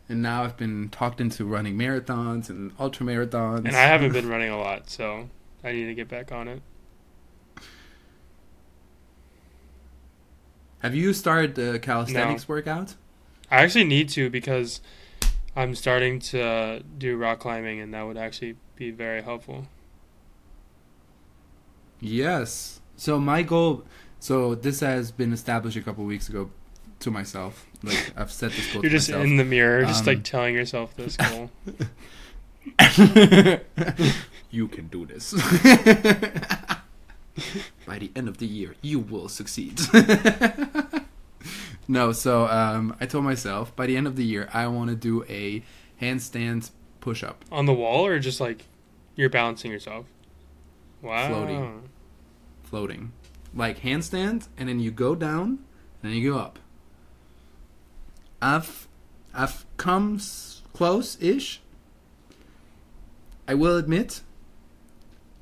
[0.09, 3.59] And now I've been talked into running marathons and ultra marathons.
[3.59, 5.29] And I haven't been running a lot, so
[5.63, 6.61] I need to get back on it.
[10.79, 12.95] Have you started the calisthenics workout?
[13.49, 14.81] I actually need to because
[15.55, 19.67] I'm starting to do rock climbing, and that would actually be very helpful.
[22.01, 22.81] Yes.
[22.97, 23.85] So my goal.
[24.19, 26.49] So this has been established a couple of weeks ago
[27.03, 27.65] to myself.
[27.83, 29.25] Like I've set this goal You're just myself.
[29.25, 31.49] in the mirror, just Um, like telling yourself this goal.
[34.51, 35.33] you can do this.
[37.85, 39.79] By the end of the year, you will succeed.
[41.87, 44.95] no, so um, I told myself by the end of the year, I want to
[44.95, 45.63] do a
[46.01, 46.69] handstand
[47.01, 47.43] push up.
[47.51, 48.65] On the wall, or just like
[49.15, 50.05] you're balancing yourself?
[51.01, 51.27] Wow.
[51.27, 51.89] Floating.
[52.63, 53.11] floating.
[53.53, 55.59] Like handstand, and then you go down,
[56.01, 56.59] and then you go up.
[58.43, 58.87] I've
[59.33, 60.19] I've come
[60.73, 61.61] close-ish.
[63.47, 64.21] I will admit,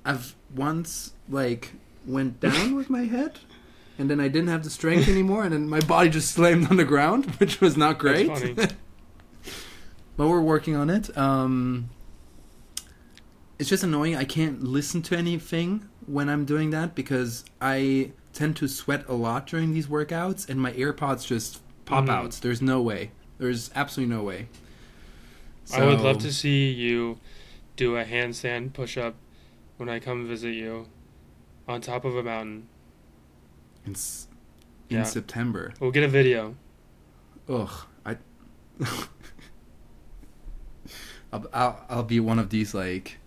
[0.06, 1.74] I've once like
[2.06, 3.40] went down with my head,
[3.98, 6.78] and then I didn't have the strength anymore, and then my body just slammed on
[6.78, 8.28] the ground, which was not That's great.
[8.28, 8.54] funny.
[10.18, 11.16] but we're working on it.
[11.18, 11.90] Um,
[13.58, 14.16] it's just annoying.
[14.16, 19.14] I can't listen to anything when I'm doing that because I tend to sweat a
[19.14, 21.62] lot during these workouts, and my AirPods just
[21.92, 22.40] pop Mm.
[22.42, 23.12] There's no way.
[23.38, 24.48] There's absolutely no way.
[25.74, 27.20] I would love to see you
[27.76, 29.16] do a handstand push up
[29.78, 30.88] when I come visit you
[31.68, 32.68] on top of a mountain.
[33.86, 34.28] in, s-
[34.90, 35.04] in Yeah.
[35.04, 35.74] September.
[35.80, 36.56] We'll get a video.
[37.50, 37.72] Ugh,
[38.06, 38.18] I.
[41.32, 43.18] I'll, I'll I'll be one of these like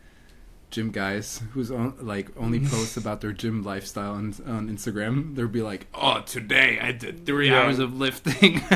[0.74, 5.34] gym guys who's on, like only posts about their gym lifestyle on on Instagram.
[5.36, 7.62] They'll be like, "Oh, today I did three Yeah.
[7.62, 8.60] hours of lifting."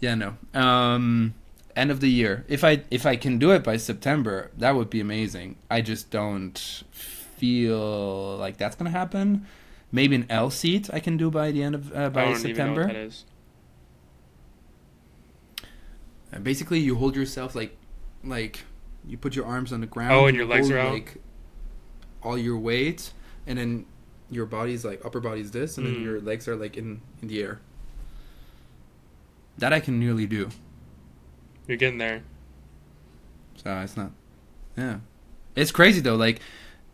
[0.00, 0.36] yeah, no.
[0.54, 1.34] Um,
[1.76, 2.44] end of the year.
[2.48, 5.56] If I if I can do it by September, that would be amazing.
[5.70, 6.58] I just don't
[6.90, 9.46] feel like that's gonna happen.
[9.92, 12.42] Maybe an L sit I can do by the end of uh, by don't even
[12.42, 12.80] know September.
[12.82, 13.24] what that is.
[16.32, 17.76] Uh, basically, you hold yourself like,
[18.22, 18.64] like
[19.06, 20.12] you put your arms on the ground.
[20.12, 20.92] Oh, and your legs are out?
[20.92, 21.16] Like
[22.22, 23.12] all your weight,
[23.46, 23.86] and then
[24.30, 26.04] your body's like upper body's this, and then Mm.
[26.04, 27.60] your legs are like in in the air.
[29.58, 30.48] That I can nearly do.
[31.66, 32.22] You're getting there.
[33.56, 34.12] So it's not.
[34.76, 35.00] Yeah,
[35.54, 36.16] it's crazy though.
[36.16, 36.40] Like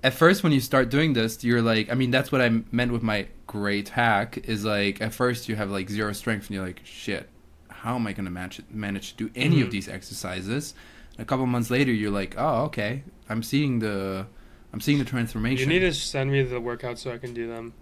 [0.02, 2.92] at first, when you start doing this, you're like, I mean, that's what I meant
[2.92, 4.38] with my great hack.
[4.48, 7.28] Is like at first you have like zero strength, and you're like, shit,
[7.68, 9.72] how am I gonna manage manage to do any of Mhm.
[9.72, 10.74] these exercises?
[11.18, 14.26] A couple months later, you're like, oh, okay, I'm seeing the,
[14.72, 15.70] I'm seeing the transformation.
[15.70, 17.72] You need to send me the workouts so I can do them.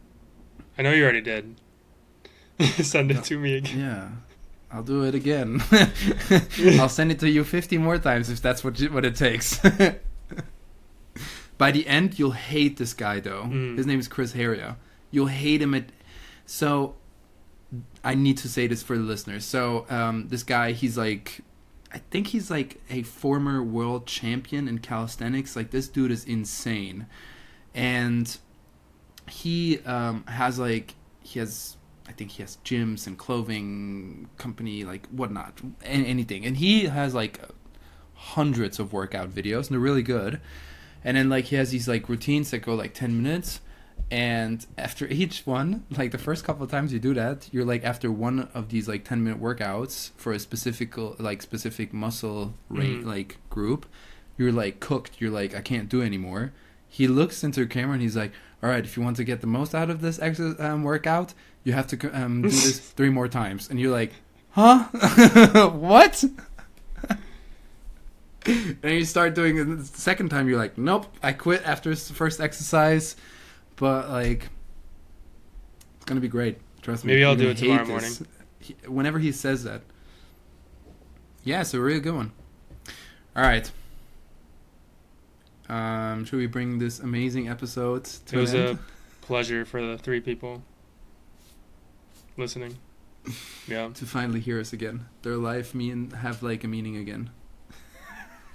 [0.79, 1.57] I know you already did.
[2.83, 3.79] send it to me again.
[3.79, 4.09] Yeah,
[4.71, 5.63] I'll do it again.
[6.81, 9.61] I'll send it to you 50 more times if that's what you, what it takes.
[11.59, 13.45] By the end, you'll hate this guy though.
[13.45, 13.77] Mm.
[13.77, 14.77] His name is Chris Heria.
[15.11, 15.85] You'll hate him at.
[16.47, 16.97] So,
[18.03, 19.45] I need to say this for the listeners.
[19.45, 21.41] So, um, this guy, he's like,
[21.95, 25.55] I think he's like a former world champion in calisthenics.
[25.55, 27.07] Like this dude is insane,
[27.73, 28.37] and
[29.31, 31.77] he um, has like he has
[32.09, 37.15] I think he has gyms and clothing company like whatnot a- anything, and he has
[37.15, 37.41] like
[38.15, 40.41] hundreds of workout videos and they're really good.
[41.05, 43.61] And then like he has these like routines that go like ten minutes,
[44.11, 47.85] and after each one, like the first couple of times you do that, you're like
[47.85, 53.01] after one of these like ten minute workouts for a specific like specific muscle rate
[53.01, 53.07] Mhm.
[53.07, 53.87] like group,
[54.37, 55.13] you're like cooked.
[55.21, 56.53] You're like I can't do anymore.
[56.89, 58.33] He looks into the camera and he's like,
[58.63, 61.35] "All right, if you want to get the most out of this exercise um, workout,
[61.65, 64.13] you have to um, do this three more times." And you're like,
[64.51, 64.85] "Huh?
[65.71, 66.23] what?"
[68.47, 70.49] and you start doing it the second time.
[70.49, 73.17] You're like, "Nope, I quit after the first exercise."
[73.77, 74.49] But like,
[75.97, 76.59] it's gonna be great.
[76.83, 77.13] Trust me.
[77.13, 78.23] Maybe I'll You're do it tomorrow this.
[78.61, 79.83] He- whenever he says that.
[81.43, 82.33] Yeah, it's a really good one.
[83.37, 83.71] All right.
[85.69, 88.79] Um, should we bring this amazing episode to It was a
[89.23, 90.63] pleasure for the three people
[92.37, 92.79] listening.
[93.67, 93.89] Yeah.
[93.95, 95.07] to finally hear us again.
[95.23, 97.31] Their life mean have like a meaning again.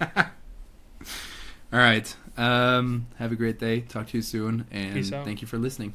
[0.00, 0.08] All
[1.72, 2.14] right.
[2.40, 3.80] Um, have a great day.
[3.82, 5.92] Talk to you soon, and thank you for listening.